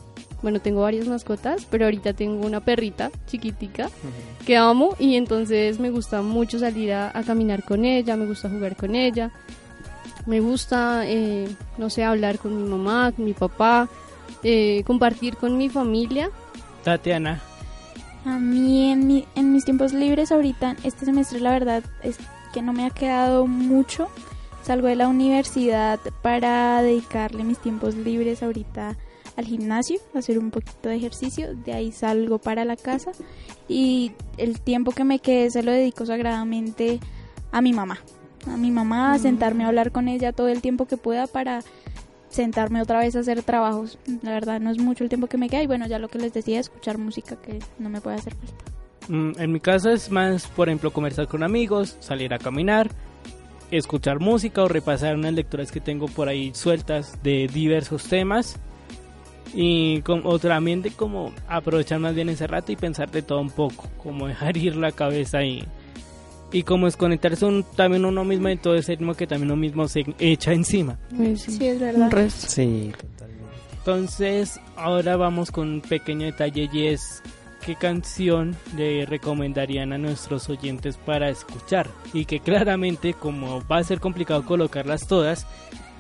[0.42, 3.90] bueno, tengo varias mascotas, pero ahorita tengo una perrita chiquitica
[4.46, 8.50] que amo y entonces me gusta mucho salir a, a caminar con ella, me gusta
[8.50, 9.32] jugar con ella,
[10.26, 11.48] me gusta, eh,
[11.78, 13.90] no sé, hablar con mi mamá, con mi papá,
[14.44, 16.30] eh, compartir con mi familia.
[16.84, 17.42] Tatiana.
[18.26, 22.18] A mí en, mi- en mis tiempos libres ahorita, este semestre la verdad es
[22.54, 24.08] que no me ha quedado mucho.
[24.64, 28.96] Salgo de la universidad para dedicarle mis tiempos libres ahorita
[29.36, 31.54] al gimnasio, hacer un poquito de ejercicio.
[31.54, 33.12] De ahí salgo para la casa
[33.68, 37.00] y el tiempo que me quede se lo dedico sagradamente
[37.52, 38.00] a mi mamá.
[38.48, 41.60] A mi mamá, a sentarme a hablar con ella todo el tiempo que pueda para
[42.34, 43.98] sentarme otra vez a hacer trabajos.
[44.22, 46.20] La verdad no es mucho el tiempo que me queda y bueno, ya lo que
[46.20, 48.56] les decía, escuchar música que no me puede hacer falta.
[49.08, 52.90] Mm, En mi caso es más, por ejemplo, conversar con amigos, salir a caminar,
[53.72, 58.60] escuchar música o repasar unas lecturas que tengo por ahí sueltas de diversos temas.
[59.56, 60.02] Y
[60.42, 64.28] también de como aprovechar más bien ese rato y pensar de todo un poco, como
[64.28, 65.64] dejar ir la cabeza y,
[66.54, 69.88] y como desconectarse un, también uno mismo de todo ese ritmo que también uno mismo
[69.88, 70.98] se echa encima.
[71.36, 72.30] Sí, es verdad.
[72.30, 73.44] Sí, totalmente.
[73.80, 77.24] Entonces, ahora vamos con un pequeño detalle y es
[77.66, 81.90] qué canción le recomendarían a nuestros oyentes para escuchar.
[82.14, 85.48] Y que claramente, como va a ser complicado colocarlas todas,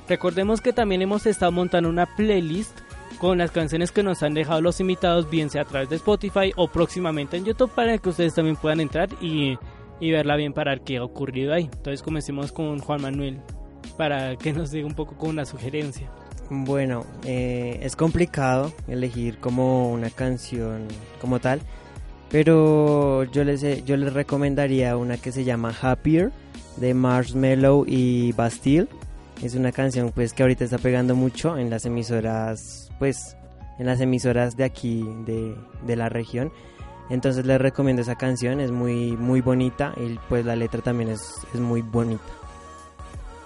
[0.07, 2.77] recordemos que también hemos estado montando una playlist
[3.17, 6.51] con las canciones que nos han dejado los invitados, bien sea a través de Spotify
[6.55, 9.57] o próximamente en YouTube, para que ustedes también puedan entrar y,
[9.99, 11.63] y verla bien para ver qué ha ocurrido ahí.
[11.63, 13.39] Entonces, comencemos con Juan Manuel
[13.97, 16.09] para que nos diga un poco con una sugerencia.
[16.49, 20.87] Bueno, eh, es complicado elegir como una canción
[21.21, 21.61] como tal,
[22.29, 26.31] pero yo les, eh, yo les recomendaría una que se llama Happier
[26.77, 28.87] de Marshmello y Bastille.
[29.41, 33.35] Es una canción pues que ahorita está pegando mucho en las emisoras, pues
[33.79, 36.51] en las emisoras de aquí de, de la región.
[37.13, 41.45] Entonces les recomiendo esa canción, es muy muy bonita y pues la letra también es,
[41.53, 42.23] es muy bonita.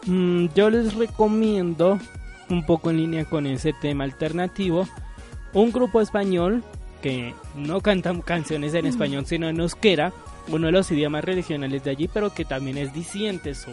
[0.05, 1.99] Mm, yo les recomiendo,
[2.49, 4.87] un poco en línea con ese tema alternativo,
[5.51, 6.63] un grupo español
[7.01, 10.13] que no canta canciones en español, sino en euskera,
[10.47, 13.71] uno de los idiomas regionales de allí, pero que también es disidente su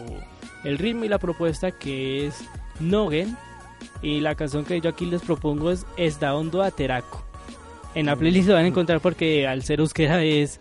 [0.65, 2.43] el ritmo y la propuesta que es
[2.81, 3.37] Nogen.
[4.01, 7.24] Y la canción que yo aquí les propongo es Está Hondo Ateraco.
[7.95, 10.59] En la playlist lo van a encontrar porque al ser euskera es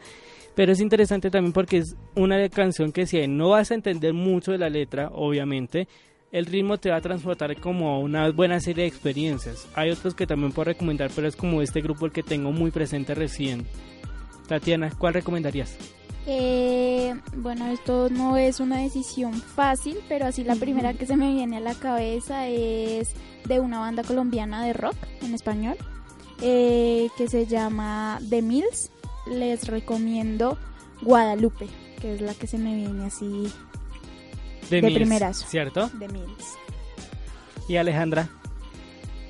[0.55, 4.53] pero es interesante también porque es una canción que si no vas a entender mucho
[4.53, 5.89] de la letra, obviamente,
[6.31, 9.69] el ritmo te va a transportar como a una buena serie de experiencias.
[9.75, 12.71] Hay otros que también puedo recomendar, pero es como este grupo el que tengo muy
[12.71, 13.67] presente recién.
[14.47, 15.77] Tatiana, ¿cuál recomendarías?
[16.27, 21.33] Eh, bueno, esto no es una decisión fácil, pero así la primera que se me
[21.35, 23.15] viene a la cabeza es
[23.47, 25.77] de una banda colombiana de rock en español
[26.41, 28.91] eh, que se llama The Mills.
[29.27, 30.59] Les recomiendo
[31.03, 31.67] Guadalupe,
[32.01, 33.51] que es la que se me viene así
[34.71, 35.47] De Mills, primerazo.
[35.49, 35.91] ¿Cierto?
[35.95, 36.59] de Mills.
[37.69, 38.29] Y Alejandra.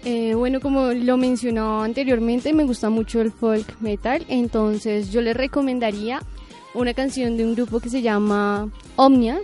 [0.05, 5.35] Eh, bueno, como lo mencionaba anteriormente, me gusta mucho el folk metal, entonces yo les
[5.35, 6.21] recomendaría
[6.75, 9.41] una canción de un grupo que se llama Omnia.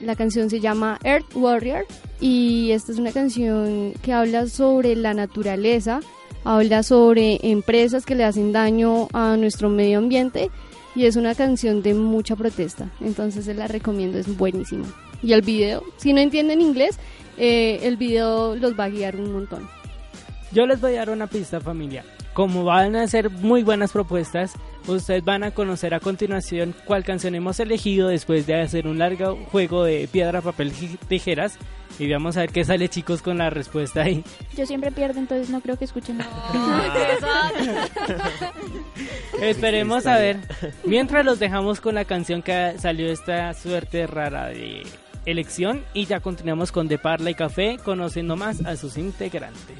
[0.00, 1.86] La canción se llama Earth Warrior
[2.20, 6.00] y esta es una canción que habla sobre la naturaleza,
[6.44, 10.50] habla sobre empresas que le hacen daño a nuestro medio ambiente
[10.94, 14.86] y es una canción de mucha protesta, entonces se la recomiendo, es buenísima.
[15.22, 16.98] Y el video, si no entienden inglés,
[17.36, 19.68] eh, el video los va a guiar un montón.
[20.52, 22.04] Yo les voy a dar una pista familia.
[22.32, 24.52] Como van a ser muy buenas propuestas,
[24.86, 29.38] Ustedes van a conocer a continuación cuál canción hemos elegido después de hacer un largo
[29.50, 30.72] juego de piedra, papel,
[31.08, 31.58] tijeras.
[31.98, 34.24] Y vamos a ver qué sale chicos con la respuesta ahí.
[34.56, 36.32] Yo siempre pierdo, entonces no creo que escuchen nada.
[39.40, 40.40] Esperemos a ver.
[40.84, 44.82] Mientras los dejamos con la canción que salió esta suerte rara de
[45.24, 49.78] elección y ya continuamos con De Parla y Café conociendo más a sus integrantes.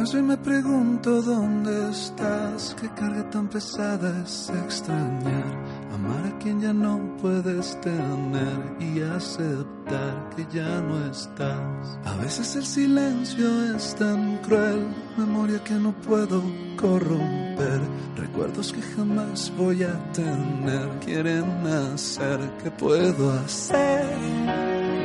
[0.00, 5.44] Pienso me pregunto dónde estás, qué carga tan pesada es extrañar,
[5.92, 11.98] amar a quien ya no puedes tener y aceptar que ya no estás.
[12.06, 14.86] A veces el silencio es tan cruel,
[15.18, 16.42] memoria que no puedo
[16.80, 17.82] corromper,
[18.16, 24.59] recuerdos que jamás voy a tener, quieren hacer, ¿qué puedo hacer?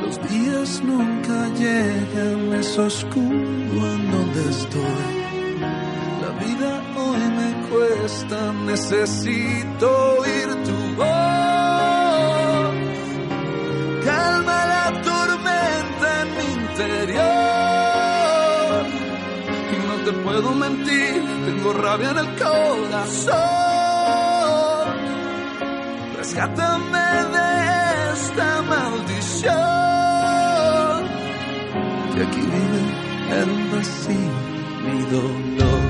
[0.06, 5.14] Los días nunca llegan, es oscuro en donde estoy.
[6.22, 9.86] La vida hoy me cuesta, necesito
[10.20, 11.06] oír tu voz.
[14.04, 17.24] Calma la tormenta en mi interior.
[19.74, 23.36] Y no te puedo mentir, tengo rabia en el corazón.
[26.16, 27.48] Rescátame de
[28.12, 29.75] esta maldición.
[32.16, 32.80] Que aquí vive
[33.42, 34.16] el vacío,
[34.84, 35.82] mi dolor.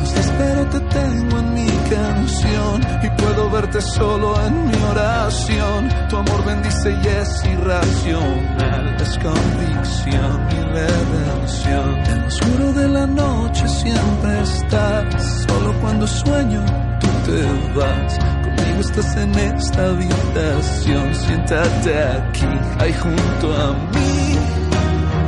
[0.00, 5.88] Pues te espero, te tengo en mi y puedo verte solo en mi oración.
[6.08, 11.96] Tu amor bendice y es irracional, es convicción y redención.
[12.06, 16.64] En lo oscuro de la noche siempre estás, solo cuando sueño
[16.98, 18.18] tú te vas.
[18.42, 22.46] Conmigo estás en esta habitación, siéntate aquí,
[22.78, 24.38] ahí junto a mí.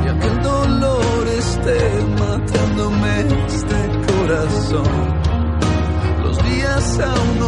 [0.03, 5.14] Ya que el dolor esté matándome este corazón.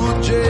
[0.08, 0.47] Los días aún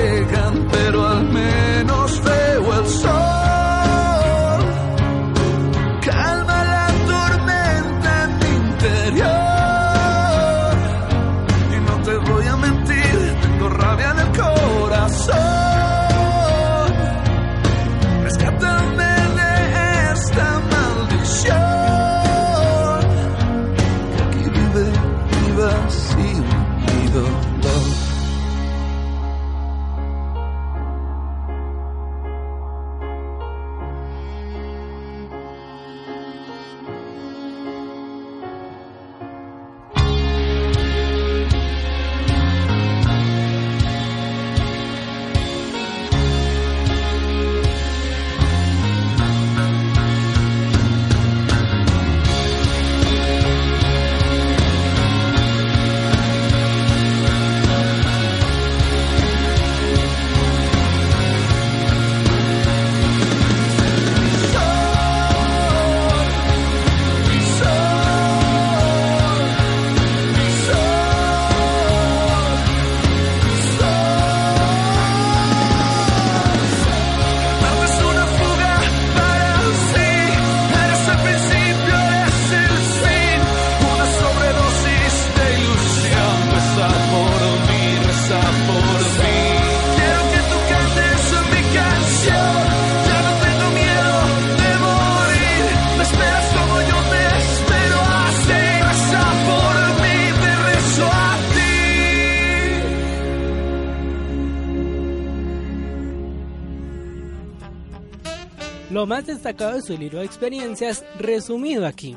[109.17, 112.15] más destacado de su libro de experiencias resumido aquí.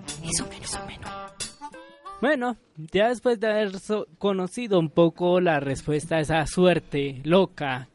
[2.20, 2.58] Bueno,
[2.92, 7.88] ya después de haber so- conocido un poco la respuesta a esa suerte loca,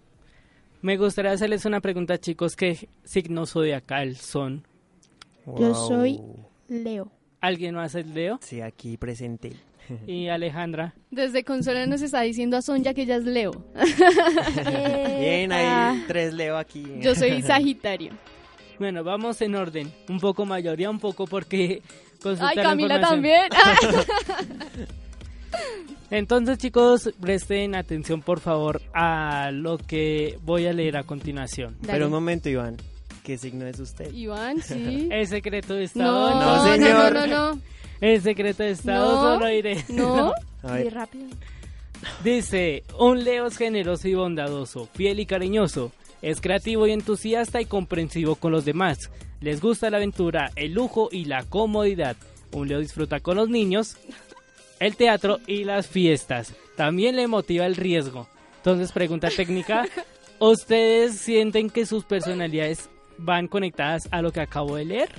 [0.81, 4.65] me gustaría hacerles una pregunta, chicos, ¿qué signo zodiacal son?
[5.55, 6.19] Yo soy
[6.67, 7.11] Leo.
[7.41, 8.39] ¿Alguien más es Leo?
[8.41, 9.51] Sí, aquí presente.
[10.07, 10.95] Y Alejandra.
[11.11, 13.51] Desde consola nos está diciendo a Sonja que ella es Leo.
[15.19, 16.83] Bien, Ah, hay tres Leo aquí.
[17.01, 18.13] Yo soy Sagitario.
[18.79, 19.91] Bueno, vamos en orden.
[20.09, 21.81] Un poco mayoría, un poco porque...
[22.21, 23.43] consultar Ay, la Camila también.
[26.11, 31.75] Entonces, chicos, presten atención, por favor, a lo que voy a leer a continuación.
[31.85, 32.77] Pero un momento, Iván.
[33.23, 34.13] qué signo es usted?
[34.13, 35.09] Iván, sí.
[35.11, 36.35] El secreto de Estado.
[36.39, 37.13] No, señor.
[37.13, 37.59] no, no, no.
[38.01, 39.33] El secreto de Estado No.
[39.33, 39.83] solo iré.
[39.89, 40.33] No.
[40.63, 41.25] A Y ver, rápido.
[42.23, 47.65] Dice, un Leo es generoso y bondadoso, fiel y cariñoso, es creativo y entusiasta y
[47.65, 49.11] comprensivo con los demás.
[49.41, 52.15] Les gusta la aventura, el lujo y la comodidad.
[52.51, 53.97] Un Leo disfruta con los niños,
[54.79, 56.53] el teatro y las fiestas.
[56.75, 58.27] También le motiva el riesgo.
[58.57, 59.85] Entonces, pregunta técnica,
[60.39, 65.09] ¿ustedes sienten que sus personalidades van conectadas a lo que acabo de leer?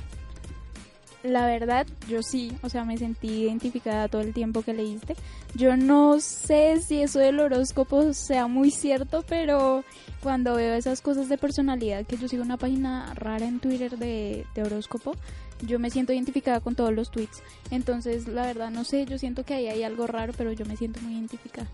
[1.27, 5.17] La verdad, yo sí, o sea, me sentí identificada todo el tiempo que leíste.
[5.55, 9.85] Yo no sé si eso del horóscopo sea muy cierto, pero
[10.23, 14.47] cuando veo esas cosas de personalidad, que yo sigo una página rara en Twitter de,
[14.55, 15.15] de horóscopo,
[15.63, 17.43] yo me siento identificada con todos los tweets.
[17.71, 20.77] Entonces, la verdad, no sé, yo siento que ahí hay algo raro, pero yo me
[20.77, 21.69] siento muy identificada.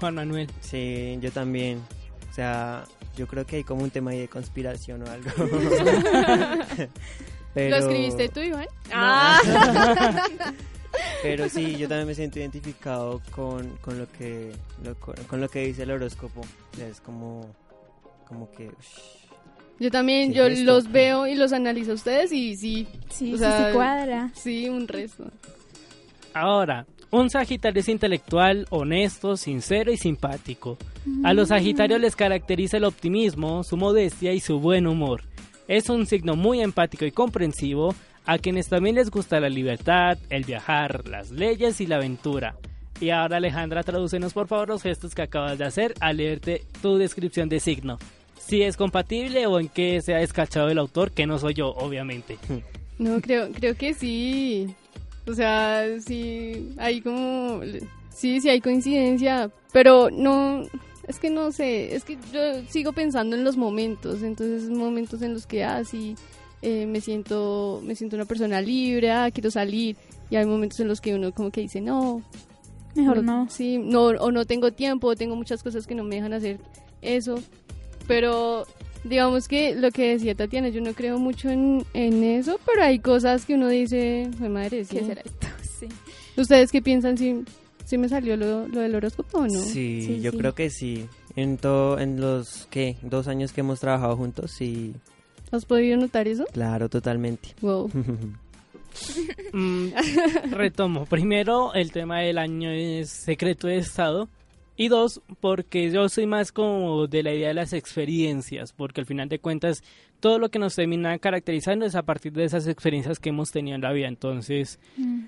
[0.00, 0.48] Juan Manuel.
[0.60, 1.80] sí, yo también.
[2.30, 2.84] O sea,
[3.16, 5.30] yo creo que hay como un tema ahí de conspiración o algo.
[7.54, 8.66] Pero- ¿Lo escribiste tú, Iván?
[11.22, 14.52] Pero sí, yo también me siento identificado con, con lo que
[14.84, 16.42] lo- con, con lo que dice el horóscopo.
[16.78, 17.46] Es como,
[18.28, 18.70] como que...
[19.80, 23.38] Yo también, ¿Qué yo los veo y los analizo a ustedes y sí, Sí, O
[23.38, 24.30] sea, sí cuadra.
[24.34, 25.24] sí, un resto.
[26.32, 30.78] Ahora, un Sagitario es intelectual, honesto, sincero y simpático.
[31.24, 35.22] A los Sagitarios les caracteriza el optimismo, su modestia y su buen humor.
[35.68, 37.94] Es un signo muy empático y comprensivo,
[38.26, 42.56] a quienes también les gusta la libertad, el viajar, las leyes y la aventura.
[43.00, 46.96] Y ahora Alejandra, tradúcenos por favor los gestos que acabas de hacer al leerte tu
[46.96, 47.98] descripción de signo.
[48.38, 51.68] Si es compatible o en qué se ha descachado el autor, que no soy yo,
[51.68, 52.38] obviamente.
[52.96, 54.72] No, creo, creo que sí.
[55.26, 57.60] O sea, sí, hay como...
[58.10, 60.62] Sí, sí hay coincidencia, pero no...
[61.08, 65.34] Es que no sé, es que yo sigo pensando en los momentos, entonces momentos en
[65.34, 66.16] los que, ah, sí,
[66.62, 69.96] eh, me siento me siento una persona libre, ah, quiero salir,
[70.30, 72.22] y hay momentos en los que uno como que dice, no,
[72.94, 73.48] Mejor no.
[73.50, 76.58] Sí, no, o no tengo tiempo, o tengo muchas cosas que no me dejan hacer
[77.02, 77.40] eso.
[78.06, 78.66] Pero
[79.02, 82.98] digamos que lo que decía Tatiana, yo no creo mucho en, en eso, pero hay
[83.00, 84.96] cosas que uno dice, "Jue madre, sí.
[84.96, 85.46] ¿Qué será esto?
[85.80, 85.88] Sí.
[86.40, 87.42] ¿Ustedes qué piensan si,
[87.84, 89.60] si me salió lo, lo del horóscopo o no?
[89.60, 90.38] Sí, Sí, yo sí.
[90.38, 91.06] creo que sí.
[91.36, 92.96] En, todo, en los, ¿qué?
[93.02, 94.94] Dos años que hemos trabajado juntos, sí,
[95.50, 96.44] ¿Has podido notar eso?
[96.52, 97.50] claro, totalmente.
[97.60, 97.90] Wow.
[99.52, 99.88] Mm,
[100.52, 101.04] retomo.
[101.06, 104.28] Primero, el tema del año es secreto de Estado.
[104.76, 109.06] Y dos, porque yo soy más como de la idea de las experiencias, porque al
[109.06, 109.82] final de cuentas
[110.18, 113.76] todo lo que nos termina caracterizando es a partir de esas experiencias que hemos tenido
[113.76, 114.08] en la vida.
[114.08, 115.24] Entonces, Mm.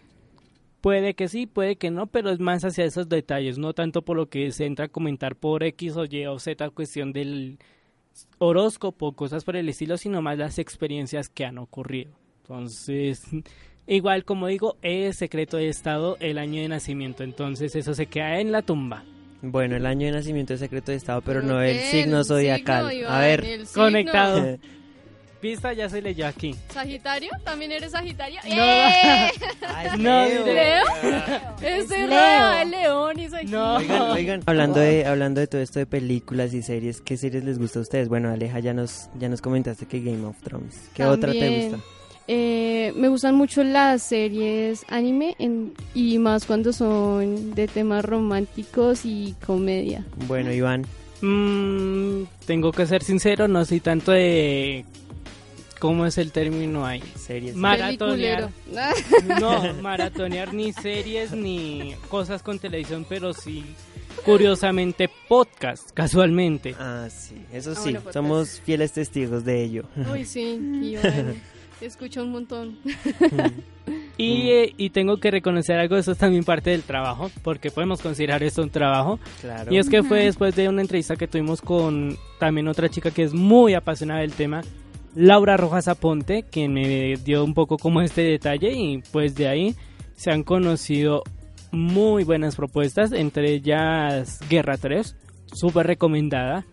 [0.86, 4.16] Puede que sí, puede que no, pero es más hacia esos detalles, no tanto por
[4.16, 7.58] lo que se entra a comentar por X o Y o Z cuestión del
[8.38, 12.12] horóscopo, cosas por el estilo, sino más las experiencias que han ocurrido.
[12.42, 13.24] Entonces,
[13.88, 18.38] igual como digo, es secreto de estado el año de nacimiento, entonces eso se queda
[18.38, 19.02] en la tumba.
[19.42, 22.90] Bueno, el año de nacimiento es secreto de Estado, pero no El el signo zodiacal.
[22.90, 23.82] signo, A Iván, ver, el signo.
[23.82, 24.58] Conectado.
[25.42, 26.54] Vista ya se leyó aquí.
[26.72, 27.30] ¿Sagitario?
[27.44, 28.40] ¿También eres Sagitario?
[28.48, 28.54] No.
[28.54, 29.30] ¡Eh!
[29.68, 30.44] Ah, es No, Leo.
[30.46, 30.54] mire.
[30.54, 30.84] ¿Leo?
[31.62, 32.64] Es Leo.
[32.70, 33.76] León y soy No.
[33.76, 37.58] Oigan, oigan, hablando de, hablando de todo esto de películas y series, ¿qué series les
[37.58, 38.08] gusta a ustedes?
[38.08, 40.88] Bueno, Aleja, ya nos, ya nos comentaste que Game of Thrones.
[40.94, 41.84] ¿Qué otra te gusta?
[42.28, 49.04] Eh, me gustan mucho las series anime en- y más cuando son de temas románticos
[49.04, 50.04] y comedia.
[50.26, 50.86] Bueno, Iván,
[51.22, 54.84] Mm, tengo que ser sincero, no soy tanto de...
[55.78, 57.02] ¿Cómo es el término ahí?
[57.16, 57.54] series.
[57.54, 58.48] Maratonear.
[59.40, 63.64] No, maratonear ni series ni cosas con televisión, pero sí,
[64.24, 66.74] curiosamente, podcast, casualmente.
[66.78, 69.84] Ah, sí, eso Ah, sí, bueno, somos fieles testigos de ello.
[70.10, 71.42] Uy, sí, Iván.
[71.80, 72.78] Escucho un montón.
[74.18, 78.00] Y, eh, y tengo que reconocer algo, eso es también parte del trabajo, porque podemos
[78.00, 79.20] considerar esto un trabajo.
[79.42, 79.70] Claro.
[79.70, 83.24] Y es que fue después de una entrevista que tuvimos con también otra chica que
[83.24, 84.62] es muy apasionada del tema,
[85.16, 89.74] Laura Rojas Aponte, quien me dio un poco como este detalle y pues de ahí
[90.14, 91.22] se han conocido
[91.72, 96.66] muy buenas propuestas, entre ellas Guerra 3, súper recomendada,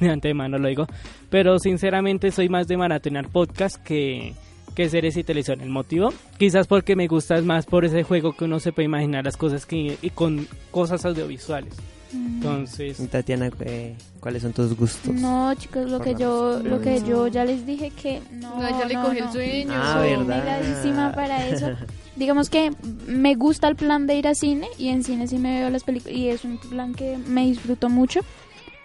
[0.00, 0.86] de antemano lo digo,
[1.28, 4.32] pero sinceramente soy más de maratonear podcast que,
[4.74, 5.60] que series y televisión.
[5.60, 9.26] El motivo, quizás porque me gusta más por ese juego que uno se puede imaginar
[9.26, 11.76] las cosas que, y con cosas audiovisuales.
[12.12, 15.14] Entonces, Y Tatiana, eh, ¿cuáles son tus gustos?
[15.14, 18.86] No, chicos, lo que yo lo que yo ya les dije que no, No, ya
[18.86, 19.12] le no, no.
[19.12, 19.72] el sueño.
[19.74, 21.14] Ah, Soy ¿verdad?
[21.14, 21.66] para eso.
[22.16, 22.70] Digamos que
[23.06, 25.84] me gusta el plan de ir a cine y en cine sí me veo las
[25.84, 28.20] películas y es un plan que me disfruto mucho,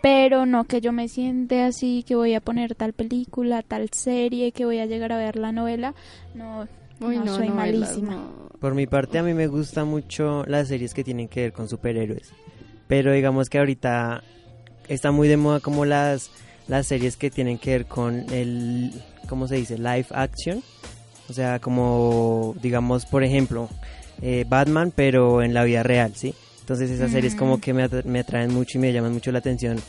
[0.02, 4.52] pero no que yo me siente así, que voy a poner tal película, tal serie,
[4.52, 5.96] que voy a llegar a ver la novela.
[6.34, 6.68] No,
[7.02, 8.16] Uy, no, no, soy novelas, malísima.
[8.16, 8.46] no.
[8.60, 11.68] Por mi parte, a mí me gustan mucho las series que tienen que ver con
[11.68, 12.32] superhéroes.
[12.88, 14.24] Pero digamos que ahorita
[14.88, 16.30] está muy de moda como las,
[16.68, 18.92] las series que tienen que ver con el,
[19.28, 19.78] ¿cómo se dice?
[19.78, 20.62] Live action.
[21.28, 23.68] O sea, como, digamos, por ejemplo,
[24.22, 26.36] eh, Batman, pero en la vida real, ¿sí?
[26.60, 29.40] Entonces esas series como que me, atra- me atraen mucho y me llaman mucho la
[29.40, 29.80] atención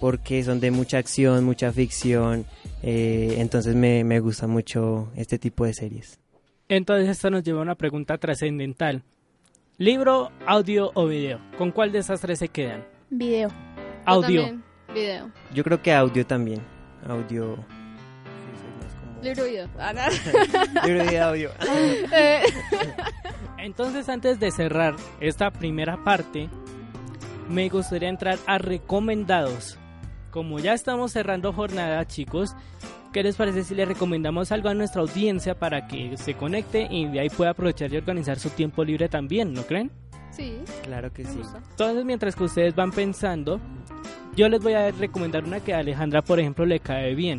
[0.00, 2.44] porque son de mucha acción, mucha ficción.
[2.82, 6.18] eh, entonces me, me gusta mucho este tipo de series.
[6.68, 9.02] Entonces esto nos lleva a una pregunta trascendental.
[9.78, 11.40] Libro, audio o video.
[11.58, 12.84] ¿Con cuál de esas tres se quedan?
[13.10, 13.48] Video.
[13.48, 13.54] Yo
[14.06, 14.42] Audio.
[14.42, 14.64] también,
[14.94, 15.30] video.
[15.52, 16.62] Yo creo que audio también.
[17.08, 17.56] Audio.
[19.20, 19.68] Libro video.
[19.76, 19.92] Ah.
[20.86, 21.50] Libro y audio.
[23.58, 26.48] Entonces antes de cerrar esta primera parte,
[27.48, 29.76] me gustaría entrar a recomendados.
[30.30, 32.54] Como ya estamos cerrando jornada, chicos,
[33.14, 37.06] ¿qué les parece si le recomendamos algo a nuestra audiencia para que se conecte y
[37.06, 39.92] de ahí pueda aprovechar y organizar su tiempo libre también, ¿no creen?
[40.32, 41.38] sí, Claro que sí.
[41.38, 41.62] gusta.
[41.70, 43.60] Entonces, mientras que ustedes van pensando,
[44.34, 47.38] yo les voy a recomendar una que a Alejandra, por ejemplo, le cae bien.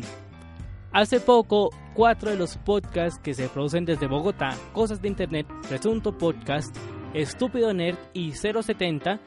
[0.92, 6.16] Hace poco, cuatro de los podcasts que se producen desde Bogotá, Cosas de Internet, Presunto
[6.16, 6.74] Podcast,
[7.12, 9.20] Estúpido Nerd y 070,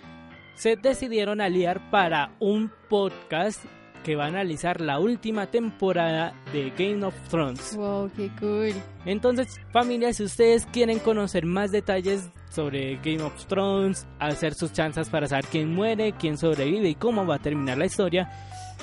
[0.55, 3.63] se decidieron aliar para un podcast
[4.03, 7.75] que va a analizar la última temporada de Game of Thrones.
[7.75, 8.73] Wow, qué cool.
[9.05, 15.09] Entonces, familia, si ustedes quieren conocer más detalles sobre Game of Thrones, hacer sus chances
[15.09, 18.29] para saber quién muere, quién sobrevive y cómo va a terminar la historia,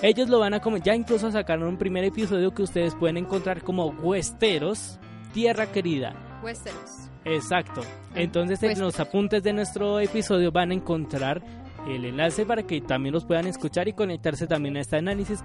[0.02, 0.86] ellos lo van a comentar.
[0.86, 4.98] Ya incluso sacaron un primer episodio que ustedes pueden encontrar como Westeros,
[5.32, 6.14] Tierra Querida.
[6.42, 7.10] Westeros.
[7.24, 7.80] Exacto.
[8.14, 11.42] Entonces, en los apuntes de nuestro episodio van a encontrar
[11.89, 15.41] el enlace para que también los puedan escuchar y conectarse también a este análisis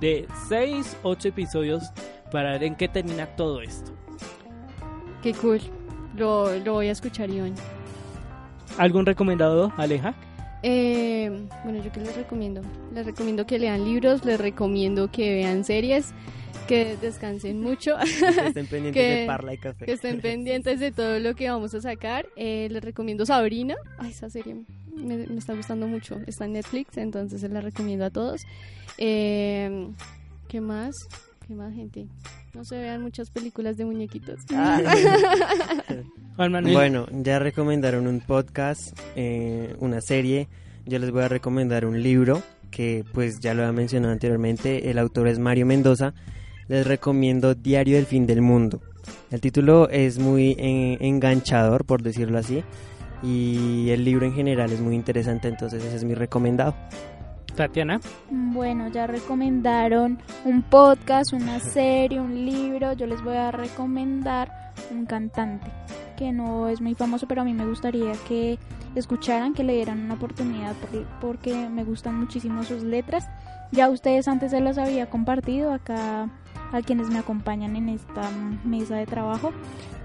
[0.00, 1.84] de 6, 8 episodios
[2.30, 3.92] para ver en qué termina todo esto.
[5.22, 5.60] Qué cool.
[6.16, 7.54] Lo, lo voy a escuchar, Iván.
[8.78, 10.14] ¿Algún recomendado, Aleja?
[10.62, 11.30] Eh,
[11.64, 12.60] bueno, ¿yo qué les recomiendo?
[12.94, 16.12] Les recomiendo que lean libros, les recomiendo que vean series,
[16.68, 19.84] que descansen mucho, Que estén pendientes Que- de Parla y Café.
[19.86, 22.26] que estén pendientes de todo lo que vamos a sacar.
[22.36, 23.74] Eh, les recomiendo Sabrina.
[23.98, 24.56] Ay, esa serie
[24.94, 26.20] me, me está gustando mucho.
[26.26, 28.42] Está en Netflix, entonces se la recomiendo a todos.
[28.98, 29.88] Eh,
[30.48, 30.94] ¿Qué más?
[31.46, 32.06] ¿Qué más, gente?
[32.54, 34.40] No se vean muchas películas de muñequitos.
[36.36, 36.72] Manuel.
[36.72, 40.48] Bueno, ya recomendaron un podcast, eh, una serie.
[40.84, 44.90] Yo les voy a recomendar un libro que pues ya lo he mencionado anteriormente.
[44.90, 46.14] El autor es Mario Mendoza.
[46.68, 48.80] Les recomiendo Diario del Fin del Mundo.
[49.30, 52.62] El título es muy eh, enganchador, por decirlo así.
[53.22, 56.74] Y el libro en general es muy interesante, entonces ese es mi recomendado.
[57.54, 58.00] Tatiana.
[58.30, 62.94] Bueno, ya recomendaron un podcast, una serie, un libro.
[62.94, 65.70] Yo les voy a recomendar un cantante
[66.16, 68.58] que no es muy famoso, pero a mí me gustaría que
[68.94, 73.28] escucharan, que le dieran una oportunidad por- porque me gustan muchísimo sus letras.
[73.70, 76.30] Ya ustedes antes se las había compartido acá
[76.72, 78.30] a quienes me acompañan en esta
[78.64, 79.52] mesa de trabajo,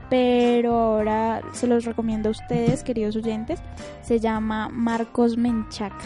[0.09, 3.61] pero ahora se los recomiendo a ustedes, queridos oyentes.
[4.01, 6.05] Se llama Marcos Menchaca.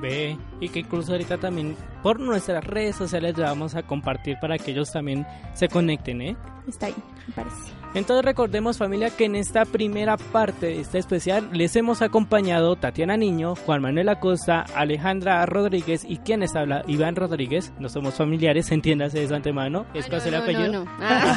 [0.00, 4.58] Ve, y que incluso ahorita también por nuestras redes sociales le vamos a compartir para
[4.58, 5.24] que ellos también
[5.54, 6.36] se conecten, ¿eh?
[6.66, 6.94] Está ahí,
[7.28, 7.81] me parece.
[7.94, 13.16] Entonces recordemos familia que en esta primera parte de este especial les hemos acompañado Tatiana
[13.18, 17.72] Niño, Juan Manuel Acosta, Alejandra Rodríguez y quienes habla Iván Rodríguez.
[17.78, 19.84] No somos familiares, entiéndase de su antemano.
[19.92, 20.72] Es Ay, casi el no, no, apellido.
[20.72, 20.90] no, no.
[21.02, 21.36] Ah.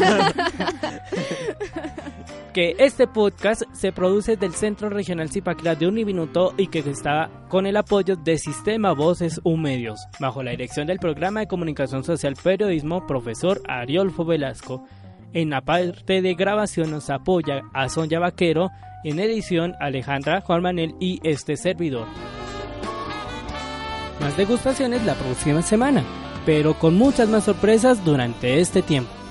[2.53, 7.65] que este podcast se produce del Centro Regional Zipaquirá de Uniminuto y que está con
[7.65, 12.35] el apoyo de Sistema Voces U Medios, bajo la dirección del programa de comunicación social
[12.41, 14.85] periodismo profesor Ariolfo Velasco.
[15.33, 18.71] En la parte de grabación nos apoya a Sonia Vaquero,
[19.03, 22.07] en edición Alejandra Juan Manuel y este servidor.
[24.21, 26.03] Más degustaciones la próxima semana,
[26.45, 29.24] pero con muchas más sorpresas durante este tiempo.